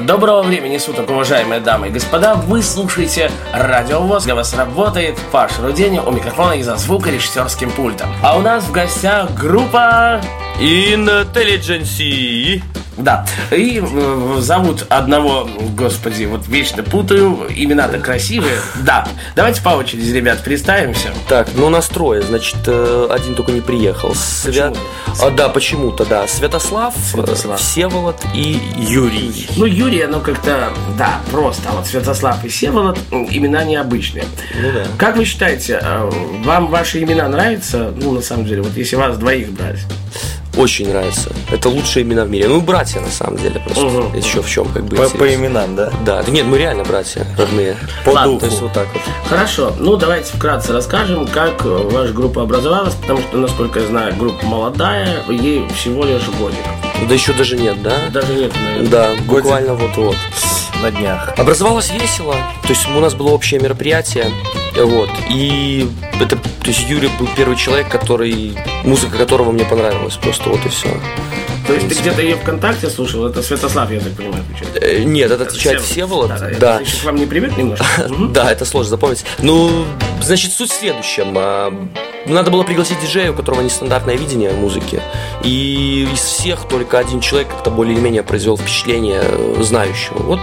Доброго 0.00 0.42
времени 0.42 0.78
суток, 0.78 1.08
уважаемые 1.08 1.60
дамы 1.60 1.86
и 1.86 1.90
господа. 1.90 2.34
Вы 2.34 2.64
слушаете 2.64 3.30
Радио 3.52 4.00
ВОЗ. 4.00 4.24
Для 4.24 4.34
вас 4.34 4.52
работает 4.52 5.16
Паша 5.30 5.62
Руденя 5.62 6.02
у 6.02 6.10
микрофона 6.10 6.54
и 6.54 6.64
за 6.64 6.76
звукорежиссерским 6.76 7.70
пультом. 7.70 8.08
А 8.20 8.36
у 8.36 8.42
нас 8.42 8.64
в 8.64 8.72
гостях 8.72 9.32
группа... 9.34 10.20
Intelligence. 10.60 12.60
Да, 12.96 13.26
и 13.50 13.82
э, 13.82 14.36
зовут 14.38 14.86
одного, 14.88 15.48
господи, 15.76 16.24
вот 16.24 16.46
вечно 16.46 16.84
путаю, 16.84 17.46
имена-то 17.50 17.98
красивые. 17.98 18.54
Да, 18.84 19.08
давайте 19.34 19.60
по 19.62 19.70
очереди, 19.70 20.12
ребят, 20.12 20.44
представимся. 20.44 21.08
Так, 21.28 21.48
ну 21.56 21.68
нас 21.70 21.88
трое, 21.88 22.22
значит, 22.22 22.56
э, 22.66 23.08
один 23.10 23.34
только 23.34 23.50
не 23.50 23.60
приехал. 23.60 24.14
Свят... 24.14 24.76
А, 25.20 25.30
да, 25.30 25.48
почему-то, 25.48 26.04
да. 26.04 26.28
Святослав, 26.28 26.94
Святослав. 26.96 27.58
э, 27.58 27.62
Всеволод 27.62 28.22
и 28.32 28.60
Юрий. 28.78 29.48
Ну, 29.56 29.64
Юрий, 29.64 29.83
ну 30.08 30.20
как-то, 30.20 30.70
да, 30.98 31.20
просто. 31.30 31.68
А 31.70 31.72
вот 31.76 31.86
Святослав 31.86 32.44
и 32.44 32.48
Всеволод 32.48 32.98
м, 33.10 33.26
имена 33.30 33.64
необычные. 33.64 34.24
Ну 34.60 34.72
да. 34.72 34.84
Как 34.98 35.16
вы 35.16 35.24
считаете, 35.24 35.78
э, 35.82 36.10
вам 36.44 36.68
ваши 36.68 37.02
имена 37.02 37.28
нравятся? 37.28 37.92
Ну, 37.96 38.12
на 38.12 38.22
самом 38.22 38.46
деле, 38.46 38.62
вот 38.62 38.76
если 38.76 38.96
вас 38.96 39.16
двоих 39.18 39.50
брать. 39.50 39.80
Очень 40.56 40.88
нравится. 40.88 41.32
Это 41.50 41.68
лучшие 41.68 42.04
имена 42.04 42.24
в 42.24 42.30
мире. 42.30 42.46
Ну, 42.46 42.60
братья, 42.60 43.00
на 43.00 43.10
самом 43.10 43.38
деле, 43.38 43.60
просто. 43.60 43.84
Мгм. 43.84 44.14
Еще 44.16 44.40
в 44.40 44.48
чем, 44.48 44.68
как 44.68 44.84
бы. 44.84 44.96
По, 44.96 45.08
по 45.10 45.34
именам, 45.34 45.74
да? 45.74 45.90
Да, 46.04 46.22
да 46.22 46.30
нет, 46.30 46.46
мы 46.46 46.58
реально 46.58 46.84
братья 46.84 47.26
родные. 47.36 47.76
По 48.04 48.10
Ладно, 48.10 48.32
духу. 48.34 48.40
То 48.40 48.46
есть 48.46 48.60
вот 48.60 48.72
так 48.72 48.86
вот. 48.92 49.02
Хорошо, 49.28 49.72
ну 49.78 49.96
давайте 49.96 50.32
вкратце 50.32 50.72
расскажем, 50.72 51.26
как 51.26 51.64
э, 51.64 51.68
ваша 51.68 52.12
группа 52.12 52.42
образовалась, 52.42 52.94
потому 52.94 53.20
что, 53.20 53.36
насколько 53.36 53.80
я 53.80 53.86
знаю, 53.88 54.14
группа 54.16 54.46
молодая, 54.46 55.24
ей 55.28 55.66
всего 55.74 56.04
лишь 56.04 56.28
годик. 56.38 56.58
Да 57.08 57.14
еще 57.14 57.32
даже 57.32 57.56
нет, 57.56 57.82
да? 57.82 58.08
Даже 58.10 58.34
нет, 58.34 58.52
наверное. 58.54 58.88
Да, 58.88 59.10
буквально 59.26 59.74
вот-вот. 59.74 60.16
На 60.82 60.90
днях. 60.90 61.32
Образовалось 61.38 61.90
весело, 61.92 62.34
то 62.62 62.68
есть 62.68 62.86
у 62.88 63.00
нас 63.00 63.14
было 63.14 63.30
общее 63.30 63.58
мероприятие, 63.58 64.30
вот, 64.76 65.08
и 65.30 65.88
это, 66.20 66.36
то 66.36 66.66
есть 66.66 66.80
Юрий 66.90 67.08
был 67.18 67.28
первый 67.36 67.56
человек, 67.56 67.88
который, 67.88 68.54
музыка 68.82 69.16
которого 69.16 69.50
мне 69.52 69.64
понравилась, 69.64 70.16
просто 70.16 70.50
вот 70.50 70.66
и 70.66 70.68
все. 70.68 70.88
То 71.66 71.72
есть 71.72 71.88
ты 71.88 71.94
где-то 71.94 72.20
ее 72.22 72.36
ВКонтакте 72.36 72.90
слушал, 72.90 73.26
это 73.26 73.42
Святослав, 73.42 73.90
я 73.90 74.00
так 74.00 74.12
понимаю, 74.12 74.42
отвечает. 74.44 75.06
Нет, 75.06 75.30
это 75.30 75.44
отвечает 75.44 75.80
Всеволод, 75.80 76.28
Да, 76.28 76.38
да, 76.38 76.50
да. 76.58 76.80
еще 76.80 76.98
к 76.98 77.04
вам 77.04 77.16
не 77.16 77.26
привык 77.26 77.56
немножко. 77.56 77.84
Да, 78.34 78.50
это 78.52 78.64
сложно 78.64 78.90
запомнить. 78.90 79.24
Ну, 79.38 79.84
значит, 80.22 80.52
суть 80.52 80.70
в 80.70 80.74
следующем. 80.78 81.34
А, 81.36 81.72
Надо 82.26 82.50
было 82.50 82.62
пригласить 82.64 83.00
диджея, 83.00 83.30
у 83.32 83.34
которого 83.34 83.60
нестандартное 83.62 84.16
видение 84.16 84.50
музыки. 84.52 85.00
И 85.42 86.08
из 86.12 86.20
всех 86.20 86.68
только 86.68 86.98
один 86.98 87.20
человек 87.20 87.48
как-то 87.48 87.70
более 87.70 87.94
или 87.94 88.00
менее 88.00 88.22
произвел 88.22 88.56
впечатление 88.58 89.20
э, 89.22 89.56
знающего. 89.62 90.18
Вот 90.18 90.40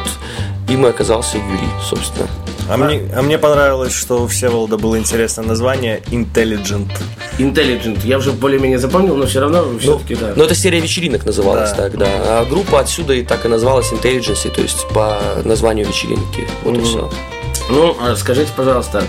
им 0.70 0.86
и 0.86 0.90
оказался 0.90 1.38
Юрий, 1.38 1.70
собственно. 1.88 2.28
А 2.72 2.78
мне, 2.78 3.02
а 3.16 3.22
мне 3.22 3.38
понравилось, 3.38 3.94
что 3.94 4.24
у 4.24 4.28
Всеволода 4.28 4.78
было 4.78 4.98
интересное 4.98 5.46
название 5.46 6.02
Intelligent. 6.12 6.90
Intelligent, 7.38 8.00
я 8.06 8.18
уже 8.18 8.32
более-менее 8.32 8.80
запомнил, 8.80 9.16
но 9.16 9.26
все 9.26 9.42
равно 9.42 9.66
все-таки, 9.80 10.16
да. 10.16 10.34
Но 10.36 10.46
это 10.46 10.56
серия 10.56 10.80
вечеринок 10.80 11.26
называлась 11.26 11.72
Да. 11.72 11.76
так, 11.78 11.98
да. 11.98 12.08
А 12.08 12.46
группа 12.46 12.80
отсюда 12.80 13.14
и 13.14 13.24
так 13.24 13.46
и 13.46 13.48
называлась 13.50 13.92
Intelligence, 13.92 14.50
то 14.50 14.62
есть 14.62 14.88
по 14.90 15.20
названию 15.44 15.86
вечеринки. 15.88 16.48
Вот 16.64 16.78
и 16.78 16.82
все. 16.82 17.12
Ну, 17.70 17.96
а 18.02 18.16
скажите, 18.16 18.52
пожалуйста, 18.56 19.04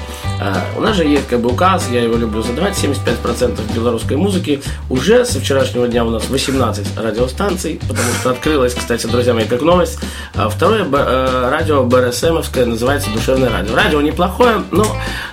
у 0.76 0.80
нас 0.80 0.96
же 0.96 1.04
есть 1.04 1.28
как 1.28 1.40
бы 1.40 1.50
указ, 1.50 1.88
я 1.90 2.02
его 2.02 2.16
люблю 2.16 2.42
задавать, 2.42 2.74
75% 2.74 3.74
белорусской 3.74 4.16
музыки. 4.16 4.62
Уже 4.88 5.24
со 5.24 5.40
вчерашнего 5.40 5.88
дня 5.88 6.04
у 6.04 6.10
нас 6.10 6.28
18 6.28 6.98
радиостанций, 6.98 7.80
потому 7.88 8.08
что 8.20 8.30
открылась, 8.30 8.74
кстати, 8.74 9.06
друзья 9.06 9.34
мои, 9.34 9.44
как 9.44 9.62
новость. 9.62 9.98
А 10.34 10.48
Второе 10.48 10.84
э, 10.84 11.48
радио 11.50 11.84
БРСМовское 11.84 12.66
называется 12.66 13.10
«Душевное 13.10 13.50
радио». 13.50 13.74
Радио 13.74 14.00
неплохое, 14.00 14.62
но 14.70 14.86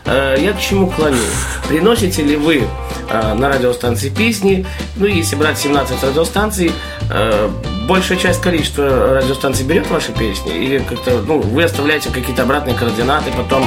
э, 0.06 0.38
я 0.40 0.54
к 0.54 0.60
чему 0.60 0.88
клоню? 0.88 1.18
Приносите 1.68 2.24
ли 2.24 2.36
вы 2.36 2.68
э, 3.10 3.34
на 3.34 3.50
радиостанции 3.50 4.10
песни? 4.10 4.66
Ну, 4.96 5.06
если 5.06 5.36
брать 5.36 5.58
17 5.58 6.04
радиостанций, 6.04 6.72
большая 7.88 8.20
часть 8.20 8.42
количества 8.42 9.16
радиостанций 9.16 9.66
берет 9.66 9.90
ваши 9.90 10.12
песни 10.12 10.56
или 10.56 10.78
как-то, 10.80 11.22
ну, 11.26 11.40
вы 11.40 11.64
оставляете 11.64 12.10
какие-то 12.10 12.44
обратные 12.44 12.76
координаты, 12.76 13.32
потом 13.36 13.66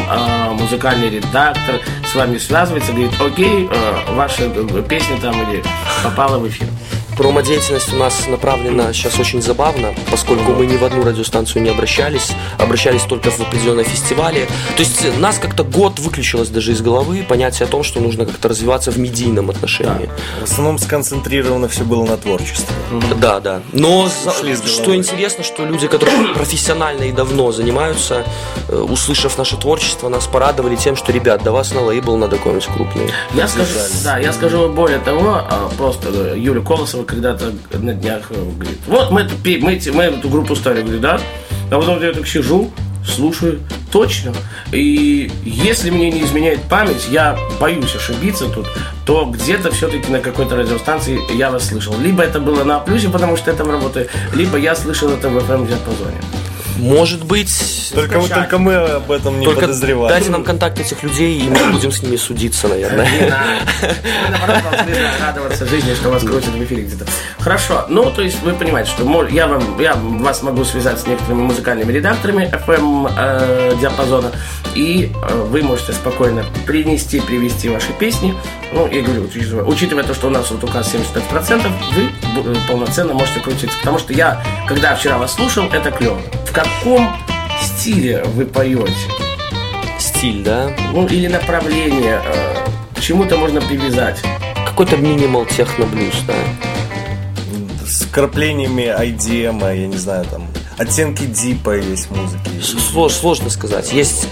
музыкальный 0.53 1.10
редактор 1.32 1.81
с 2.10 2.15
вами 2.15 2.37
связывается, 2.37 2.93
говорит, 2.93 3.12
окей, 3.19 3.69
э, 3.70 4.15
ваша 4.15 4.44
э, 4.44 4.82
песня 4.87 5.19
там 5.20 5.34
или 5.50 5.62
попала 6.04 6.38
в 6.38 6.47
эфир. 6.47 6.69
Промо-деятельность 7.16 7.92
у 7.92 7.96
нас 7.96 8.26
направлена 8.26 8.92
сейчас 8.92 9.18
очень 9.18 9.42
забавно, 9.42 9.94
поскольку 10.10 10.52
мы 10.52 10.66
ни 10.66 10.76
в 10.76 10.84
одну 10.84 11.04
радиостанцию 11.04 11.62
не 11.62 11.70
обращались, 11.70 12.32
обращались 12.58 13.02
только 13.02 13.30
в 13.30 13.40
определенные 13.40 13.84
фестивали. 13.84 14.48
То 14.76 14.82
есть 14.82 15.18
нас 15.18 15.38
как-то 15.38 15.62
год 15.64 15.98
выключилось 15.98 16.48
даже 16.48 16.72
из 16.72 16.80
головы 16.80 17.24
понятие 17.28 17.66
о 17.66 17.70
том, 17.70 17.82
что 17.82 18.00
нужно 18.00 18.26
как-то 18.26 18.48
развиваться 18.48 18.90
в 18.90 18.98
медийном 18.98 19.50
отношении. 19.50 20.08
В 20.40 20.44
основном 20.44 20.78
сконцентрировано 20.78 21.68
все 21.68 21.84
было 21.84 22.04
на 22.04 22.16
творчестве. 22.16 22.74
Да, 23.20 23.40
да. 23.40 23.62
Но 23.72 24.08
что 24.08 24.96
интересно, 24.96 25.44
что 25.44 25.64
люди, 25.64 25.88
которые 25.88 26.28
профессионально 26.34 27.04
и 27.04 27.12
давно 27.12 27.52
занимаются, 27.52 28.24
э, 28.68 28.76
услышав 28.76 29.36
наше 29.38 29.56
творчество, 29.56 30.08
нас 30.08 30.26
порадовали 30.26 30.76
тем, 30.76 30.96
что, 30.96 31.12
ребят, 31.12 31.42
до 31.42 31.52
вас 31.52 31.72
на 31.72 31.82
лейбл 31.82 32.16
надо 32.16 32.36
какой-нибудь 32.36 32.66
крупный. 32.66 33.10
Я 33.34 33.48
скажу, 33.48 33.74
да, 34.04 34.18
я 34.18 34.32
скажу 34.32 34.68
более 34.68 34.98
того, 34.98 35.34
а, 35.34 35.70
просто 35.76 36.08
э, 36.12 36.38
Юля 36.38 36.60
Когда-то 37.04 37.52
на 37.72 37.94
днях 37.94 38.30
э, 38.30 38.34
говорит, 38.34 38.78
вот 38.86 39.10
мы, 39.10 39.22
эту 39.22 39.34
мы, 39.44 39.80
мы 39.92 40.02
эту 40.02 40.28
группу 40.28 40.56
стали, 40.56 40.82
говорит, 40.82 41.00
да, 41.00 41.20
а 41.70 41.78
потом 41.78 42.02
я 42.02 42.12
так 42.12 42.26
сижу, 42.26 42.70
слушаю, 43.06 43.60
точно, 43.90 44.32
и 44.72 45.30
если 45.44 45.91
мне 45.91 46.10
не 46.10 46.22
изменяет 46.22 46.62
память, 46.62 47.08
я 47.10 47.36
боюсь 47.60 47.94
ошибиться 47.94 48.48
тут, 48.48 48.66
то 49.04 49.24
где-то 49.26 49.70
все-таки 49.70 50.10
на 50.10 50.20
какой-то 50.20 50.56
радиостанции 50.56 51.20
я 51.36 51.50
вас 51.50 51.68
слышал. 51.68 51.94
Либо 51.98 52.22
это 52.22 52.41
было 52.41 52.64
на 52.64 52.78
плюсе, 52.78 53.08
потому 53.08 53.36
что 53.36 53.50
я 53.50 53.56
там 53.56 53.70
работаю, 53.70 54.08
либо 54.34 54.56
я 54.56 54.74
слышал 54.74 55.10
это 55.10 55.28
в 55.28 55.36
FM 55.36 55.66
диапазоне. 55.66 56.20
Может 56.78 57.25
быть... 57.25 57.91
Только, 57.94 58.21
мы- 58.21 58.28
только 58.28 58.59
мы 58.59 58.75
об 58.75 59.10
этом 59.10 59.38
не 59.38 59.44
Только 59.44 59.62
подозревали. 59.62 60.12
дайте 60.12 60.31
нам 60.31 60.44
контакт 60.44 60.78
этих 60.81 61.03
людей, 61.03 61.38
и 61.38 61.49
мы 61.49 61.72
будем 61.72 61.93
с 61.93 62.03
ними 62.03 62.16
судиться, 62.16 62.69
наверное. 62.69 63.06
Вы, 63.06 64.31
наоборот, 64.31 64.62
должны 64.62 64.94
радоваться 65.21 65.66
жизни, 65.66 65.94
что 65.94 66.09
вас 66.10 66.22
крутят 66.22 66.50
в 66.55 66.65
эфире 66.65 66.84
где-то. 66.84 67.05
Хорошо. 67.38 67.84
Ну, 67.88 68.10
то 68.10 68.22
есть 68.22 68.41
вы 68.43 68.55
понимаете, 68.55 68.91
что 68.91 69.27
я, 69.28 69.47
вам, 69.47 69.81
я 69.81 69.94
вас 69.94 70.43
могу 70.43 70.65
связать 70.65 71.00
с 71.00 71.06
некоторыми 71.06 71.43
музыкальными 71.43 71.93
редакторами 71.93 72.50
FM 72.66 73.12
э, 73.16 73.75
диапазона, 73.81 74.33
и 74.75 75.12
э, 75.28 75.34
вы 75.50 75.62
можете 75.62 75.93
спокойно 75.93 76.44
принести, 76.66 77.21
привести 77.21 77.69
ваши 77.69 77.93
песни. 77.93 78.34
Ну, 78.72 78.89
я 78.91 79.03
говорю, 79.03 79.25
учитывая, 79.25 79.65
учитывая 79.65 80.04
то, 80.04 80.15
что 80.15 80.28
у 80.28 80.31
нас 80.31 80.50
вот 80.50 80.65
указ 80.65 80.94
75%, 80.94 81.71
вы 81.94 82.56
полноценно 82.66 83.12
можете 83.12 83.41
крутиться. 83.41 83.77
Потому 83.81 83.99
что 83.99 84.15
я, 84.15 84.43
когда 84.66 84.94
вчера 84.94 85.19
вас 85.19 85.34
слушал, 85.34 85.66
это 85.71 85.91
клево. 85.91 86.19
В 86.47 86.54
каком 86.64 87.08
стиле 87.62 88.22
вы 88.24 88.46
поете? 88.46 88.92
Стиль, 89.98 90.42
да? 90.42 90.70
ну 90.92 91.06
или 91.06 91.26
направление, 91.28 92.20
э, 92.24 92.56
к 92.96 93.00
чему-то 93.00 93.36
можно 93.36 93.60
привязать. 93.60 94.20
Какой-то 94.66 94.96
минимал 94.96 95.44
техно-блюз, 95.46 96.14
да? 96.26 96.34
С 97.86 98.06
краплениями 98.06 98.82
IDM, 98.82 99.76
я 99.80 99.86
не 99.86 99.96
знаю, 99.96 100.24
там, 100.24 100.46
оттенки 100.78 101.24
дипа 101.24 101.76
есть 101.76 102.06
в 102.08 102.16
музыке. 102.16 102.50
С- 102.60 102.92
слож- 102.94 103.10
Сложно 103.12 103.50
сказать. 103.50 103.92
Есть 103.92 104.26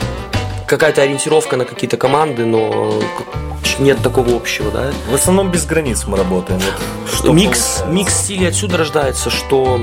какая-то 0.67 1.03
ориентировка 1.03 1.57
на 1.57 1.65
какие-то 1.65 1.97
команды, 1.97 2.47
но 2.47 2.93
к- 3.01 3.50
нет 3.81 3.99
такого 4.03 4.37
общего, 4.37 4.71
да? 4.71 4.93
В 5.11 5.15
основном 5.15 5.51
без 5.51 5.65
границ 5.67 6.05
мы 6.07 6.17
работаем. 6.17 6.61
Вот 6.61 7.15
что 7.15 7.33
микс, 7.33 7.59
получается. 7.59 7.87
микс 7.87 8.15
стилей 8.15 8.49
отсюда 8.49 8.79
рождается, 8.79 9.31
что 9.31 9.81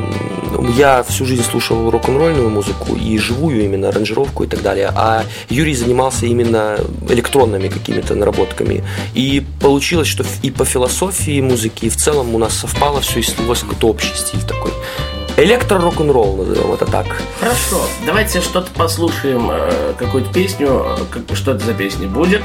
я 0.76 1.04
всю 1.04 1.26
жизнь 1.26 1.44
слушал 1.44 1.90
рок-н-ролльную 1.90 2.50
музыку 2.50 2.96
и 2.96 3.18
живую 3.18 3.64
именно 3.66 3.90
аранжировку 3.90 4.44
и 4.44 4.48
так 4.48 4.62
далее, 4.62 4.92
а 4.96 5.24
Юрий 5.50 5.76
занимался 5.76 6.26
именно 6.26 6.78
электронными 7.10 7.68
какими-то 7.68 8.16
наработками. 8.16 8.84
И 9.14 9.44
получилось, 9.62 10.08
что 10.08 10.24
и 10.42 10.52
по 10.52 10.66
философии 10.66 11.42
музыки, 11.42 11.86
и 11.86 11.90
в 11.90 11.98
целом 11.98 12.34
у 12.36 12.38
нас 12.38 12.54
совпало 12.54 13.02
все 13.02 13.20
и 13.20 13.24
слилось 13.24 13.62
какой-то 13.62 13.88
общий 13.90 14.14
стиль 14.16 14.42
такой. 14.42 14.72
Электро-рок-н-ролл, 15.38 16.38
назовем 16.38 16.74
это 16.74 16.86
так. 16.86 17.06
Хорошо, 17.40 17.80
давайте 18.08 18.42
что-то 18.42 18.72
послушаем, 18.76 19.50
э, 19.52 19.94
какую-то 19.98 20.34
песню. 20.34 20.84
Э, 21.14 21.36
Что 21.36 21.52
это 21.52 21.64
за 21.64 21.74
песня 21.76 22.08
будет? 22.08 22.42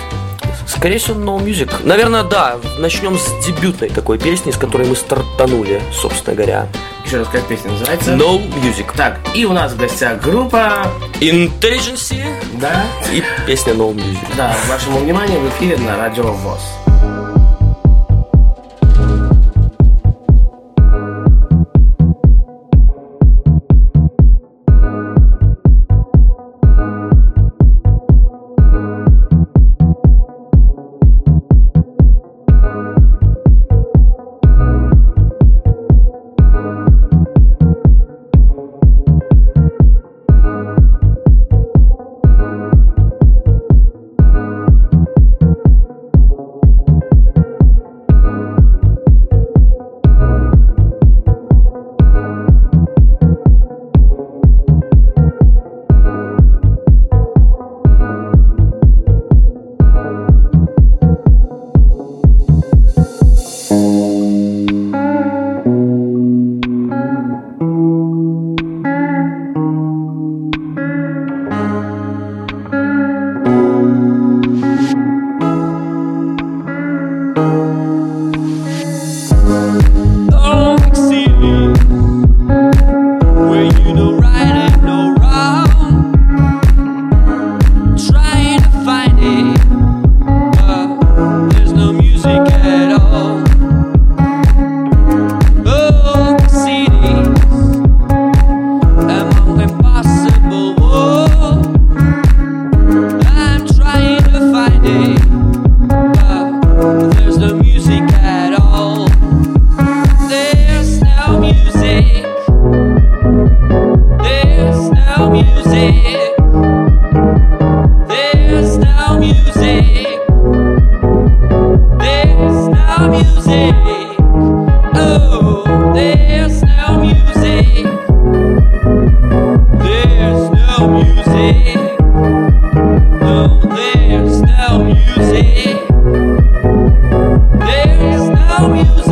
Скорее 0.76 0.98
всего, 0.98 1.20
No 1.20 1.38
Music. 1.38 1.70
Наверное, 1.84 2.22
да. 2.22 2.56
Начнем 2.78 3.18
с 3.18 3.44
дебютной 3.44 3.90
такой 3.90 4.18
песни, 4.18 4.50
с 4.50 4.56
которой 4.56 4.88
мы 4.88 4.96
стартанули, 4.96 5.82
собственно 5.92 6.34
говоря. 6.34 6.68
Еще 7.04 7.18
раз, 7.18 7.28
как 7.28 7.46
песня 7.46 7.70
называется? 7.72 8.12
No 8.12 8.40
Music. 8.62 8.86
Так, 8.96 9.20
и 9.34 9.44
у 9.44 9.52
нас 9.52 9.72
в 9.72 9.76
гостях 9.76 10.20
группа, 10.22 10.86
Intelligence 11.20 12.14
да, 12.54 12.84
и 13.12 13.22
песня 13.46 13.74
No 13.74 13.94
Music. 13.94 14.26
да, 14.36 14.56
вашему 14.68 15.00
вниманию 15.00 15.40
в 15.40 15.48
эфире 15.50 15.76
на 15.76 15.96
Радио 15.98 16.32
ВОЗ. 16.32 16.60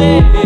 Мы 0.01 0.40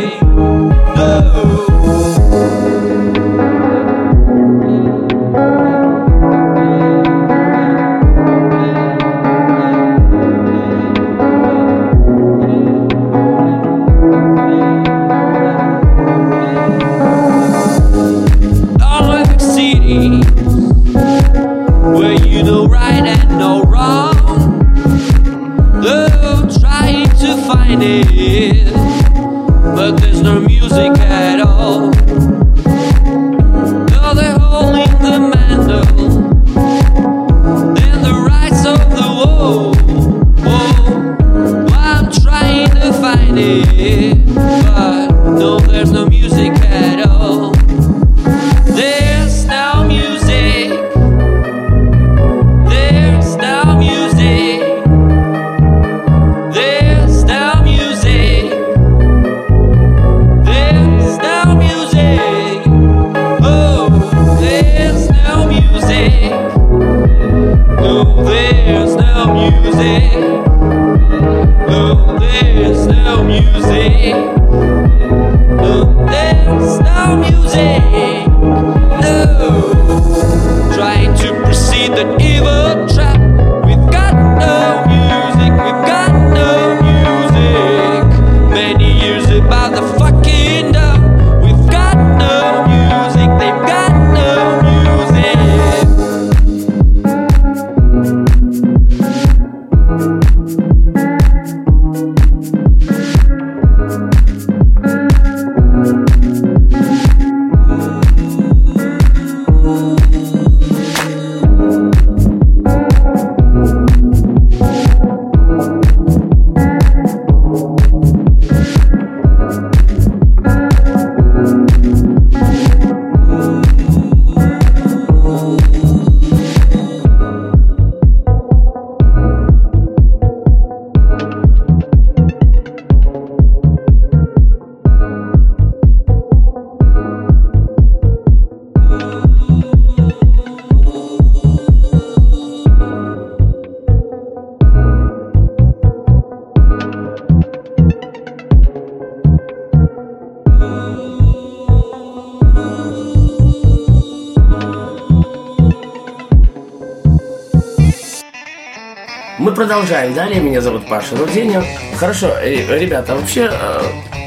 продолжаем 159.75 160.15
далее. 160.15 160.41
Меня 160.41 160.61
зовут 160.61 160.87
Паша 160.87 161.17
Руденя. 161.17 161.65
Хорошо, 161.97 162.29
э, 162.29 162.79
ребята, 162.79 163.15
а 163.15 163.17
вообще, 163.17 163.51
э, 163.51 163.83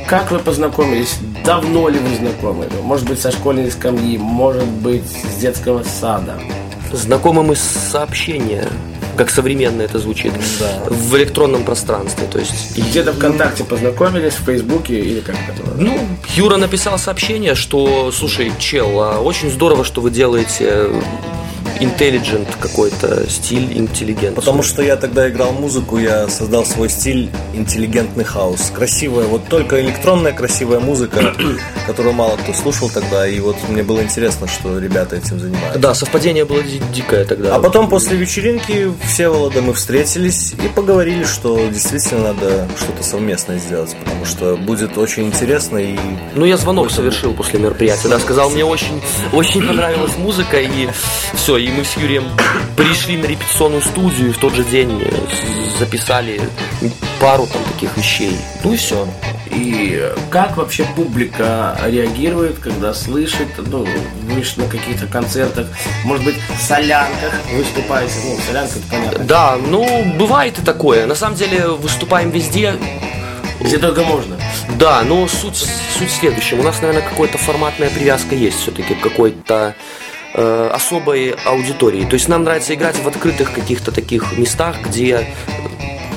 как 0.05 0.29
вы 0.29 0.39
познакомились 0.39 1.19
давно 1.45 1.87
ли 1.87 1.99
вы 1.99 2.17
знакомы? 2.17 2.65
Может 2.83 3.07
быть, 3.07 3.21
со 3.21 3.31
школьной 3.31 3.71
скамьи, 3.71 4.17
может 4.17 4.65
быть, 4.65 5.05
с 5.05 5.39
детского 5.39 5.83
сада. 5.83 6.33
Знакомы 6.91 7.43
мы 7.43 7.55
с 7.55 7.61
сообщения, 7.61 8.67
как 9.15 9.29
современно 9.29 9.81
это 9.83 9.99
звучит, 9.99 10.33
в 10.85 11.15
электронном 11.15 11.63
пространстве. 11.63 12.27
То 12.29 12.39
есть 12.39 12.77
Где-то 12.77 13.13
ВКонтакте 13.13 13.63
познакомились, 13.63 14.33
в 14.33 14.43
Фейсбуке 14.43 14.99
или 14.99 15.21
как 15.21 15.35
это? 15.47 15.63
Ну, 15.77 15.97
Юра 16.35 16.57
написал 16.57 16.99
сообщение, 16.99 17.55
что, 17.55 18.11
слушай, 18.11 18.51
чел, 18.59 18.99
а 18.99 19.21
очень 19.21 19.49
здорово, 19.49 19.85
что 19.85 20.01
вы 20.01 20.11
делаете 20.11 20.89
intelligent 21.79 22.47
какой-то 22.59 23.29
стиль, 23.29 23.77
интеллигент. 23.77 24.35
Потому 24.35 24.63
что 24.63 24.81
я 24.81 24.95
тогда 24.95 25.29
играл 25.29 25.51
музыку, 25.51 25.97
я 25.97 26.27
создал 26.27 26.65
свой 26.65 26.89
стиль 26.89 27.29
интеллигентный 27.53 28.23
хаос. 28.23 28.71
Красивая, 28.75 29.25
вот 29.27 29.47
только 29.47 29.81
электронная 29.81 30.33
красивая 30.33 30.79
музыка, 30.79 31.33
которую 31.87 32.13
мало 32.13 32.37
кто 32.37 32.53
слушал 32.53 32.89
тогда. 32.89 33.27
И 33.27 33.39
вот 33.39 33.55
мне 33.69 33.83
было 33.83 34.01
интересно, 34.01 34.47
что 34.47 34.79
ребята 34.79 35.15
этим 35.15 35.39
занимаются. 35.39 35.79
Да, 35.79 35.93
совпадение 35.93 36.45
было 36.45 36.61
ди- 36.63 36.81
дикое 36.93 37.25
тогда. 37.25 37.55
А 37.55 37.59
потом 37.59 37.89
после 37.89 38.17
вечеринки 38.17 38.91
все 39.07 39.29
Волода 39.29 39.61
мы 39.61 39.73
встретились 39.73 40.53
и 40.53 40.67
поговорили, 40.69 41.23
что 41.23 41.67
действительно 41.67 42.33
надо 42.33 42.67
что-то 42.77 43.03
совместное 43.03 43.59
сделать, 43.59 43.95
потому 44.03 44.25
что 44.25 44.55
будет 44.57 44.97
очень 44.97 45.27
интересно 45.27 45.77
и 45.77 45.97
Ну, 46.35 46.45
я 46.45 46.57
звонок 46.57 46.91
совершил 46.91 47.33
после 47.33 47.59
мероприятия, 47.59 48.07
да, 48.07 48.19
сказал, 48.19 48.49
мне 48.49 48.63
очень, 48.65 49.01
очень 49.33 49.65
понравилась 49.65 50.17
музыка, 50.17 50.59
и 50.59 50.87
все, 51.33 51.57
и 51.57 51.66
мы 51.71 51.83
с 51.83 51.97
Юрием 51.97 52.25
пришли 52.75 53.17
на 53.17 53.25
репетиционную 53.25 53.81
студию, 53.81 54.29
и 54.29 54.31
в 54.31 54.37
тот 54.37 54.53
же 54.53 54.63
день 54.63 55.01
э, 55.03 55.77
записали 55.79 56.41
пару 57.19 57.47
там 57.47 57.63
таких 57.63 57.95
вещей. 57.97 58.37
Ну 58.63 58.73
и 58.73 58.77
все. 58.77 59.07
И 59.51 60.11
как 60.29 60.57
вообще 60.57 60.85
публика 60.95 61.79
реагирует, 61.85 62.59
когда 62.59 62.93
слышит, 62.93 63.47
ну, 63.57 63.85
вы 63.85 64.43
на 64.57 64.69
каких-то 64.69 65.07
концертах, 65.07 65.67
может 66.03 66.25
быть, 66.25 66.35
в 66.35 66.61
солянках 66.61 67.33
выступаете, 67.53 68.13
ну, 68.25 68.37
солянка, 68.45 68.73
это 68.73 68.87
понятно, 68.89 69.23
Да, 69.23 69.57
ну, 69.57 70.13
бывает 70.17 70.59
и 70.59 70.61
такое. 70.61 71.05
На 71.05 71.15
самом 71.15 71.35
деле, 71.35 71.67
выступаем 71.67 72.29
везде, 72.29 72.75
где 73.59 73.77
только 73.77 74.03
можно. 74.03 74.37
Да, 74.77 75.01
но 75.01 75.27
суть, 75.27 75.57
суть 75.97 76.09
в 76.09 76.15
следующем. 76.15 76.59
У 76.59 76.63
нас, 76.63 76.81
наверное, 76.81 77.07
какая-то 77.07 77.37
форматная 77.37 77.89
привязка 77.89 78.35
есть 78.35 78.59
все-таки 78.59 78.93
какой-то 78.93 79.75
э, 80.33 80.69
особой 80.73 81.35
аудитории. 81.45 82.05
То 82.05 82.13
есть 82.15 82.27
нам 82.27 82.43
нравится 82.43 82.73
играть 82.73 82.95
в 83.01 83.07
открытых 83.07 83.53
каких-то 83.53 83.91
таких 83.91 84.37
местах, 84.37 84.75
где, 84.85 85.27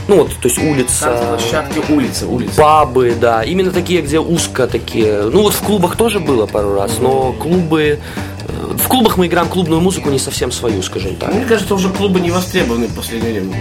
ну 0.09 0.17
вот, 0.19 0.31
то 0.41 0.49
есть 0.49 0.59
улица, 0.59 1.37
Площадки, 1.39 1.81
улицы, 1.93 2.27
улицы. 2.27 2.57
пабы, 2.57 3.15
да, 3.21 3.43
именно 3.45 3.71
такие, 3.71 4.03
где 4.03 4.19
узко 4.21 4.67
такие. 4.67 5.23
Ну 5.23 5.43
вот 5.43 5.55
в 5.55 5.63
клубах 5.63 5.97
тоже 5.97 6.21
было 6.21 6.47
пару 6.47 6.75
раз, 6.75 6.99
но 6.99 7.33
клубы, 7.33 7.99
э, 8.49 8.77
в 8.77 8.89
клубах 8.89 9.17
мы 9.17 9.27
играем 9.27 9.49
клубную 9.49 9.81
музыку 9.81 10.11
не 10.11 10.19
совсем 10.19 10.51
свою, 10.53 10.83
скажем 10.83 11.17
так. 11.17 11.33
Мне 11.35 11.45
кажется, 11.45 11.75
уже 11.75 11.89
клубы 11.91 12.21
не 12.21 12.31
востребованы 12.31 12.87
в 12.87 12.95
последнее 12.95 13.41
время. 13.41 13.55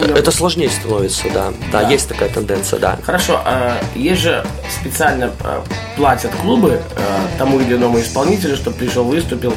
Ну, 0.00 0.06
я- 0.14 0.18
Это 0.18 0.30
сложнее 0.30 0.68
становится, 0.70 1.24
да. 1.32 1.52
Да, 1.72 1.82
Да. 1.82 1.88
есть 1.90 2.08
такая 2.08 2.28
тенденция, 2.28 2.78
да. 2.78 2.98
Хорошо, 3.04 3.40
а 3.44 3.78
есть 3.94 4.20
же 4.22 4.44
специально 4.80 5.30
а, 5.40 5.64
платят 5.96 6.30
клубы 6.42 6.80
а, 6.96 7.38
тому 7.38 7.60
или 7.60 7.74
иному 7.76 8.00
исполнителю, 8.00 8.56
чтобы 8.56 8.76
пришел, 8.76 9.04
выступил, 9.04 9.54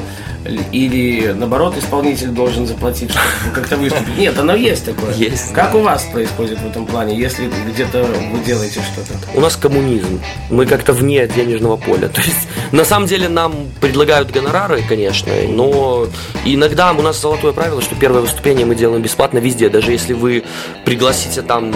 или 0.71 1.33
наоборот 1.33 1.77
исполнитель 1.77 2.29
должен 2.29 2.65
заплатить, 2.65 3.11
чтобы 3.11 3.53
как-то 3.53 3.75
выступить. 3.75 4.17
Нет, 4.17 4.37
оно 4.37 4.55
есть 4.55 4.85
такое. 4.85 5.13
Есть, 5.15 5.53
Как 5.53 5.75
у 5.75 5.79
вас 5.79 6.03
происходит 6.11 6.59
в 6.59 6.67
этом 6.67 6.85
плане, 6.85 7.17
если 7.17 7.49
где-то 7.71 8.03
вы 8.03 8.39
делаете 8.45 8.81
что-то? 8.81 9.13
У 9.37 9.41
нас 9.41 9.55
коммунизм. 9.55 10.21
Мы 10.49 10.65
как-то 10.65 10.93
вне 10.93 11.27
денежного 11.27 11.77
поля. 11.77 12.07
То 12.13 12.21
есть, 12.21 12.47
на 12.71 12.85
самом 12.85 13.07
деле, 13.07 13.29
нам 13.29 13.53
предлагают 13.81 14.31
гонорары, 14.31 14.81
конечно, 14.87 15.33
но 15.47 16.07
иногда 16.45 16.91
у 16.93 17.01
нас 17.01 17.21
золотое 17.21 17.51
правило, 17.51 17.81
что 17.81 17.95
первое 17.95 18.21
выступление 18.21 18.65
мы 18.65 18.75
делаем 18.75 19.01
бесплатно 19.01 19.39
везде. 19.39 19.69
Даже 19.69 19.91
если 19.91 20.13
вы 20.13 20.43
пригласите 20.85 21.41
там 21.41 21.73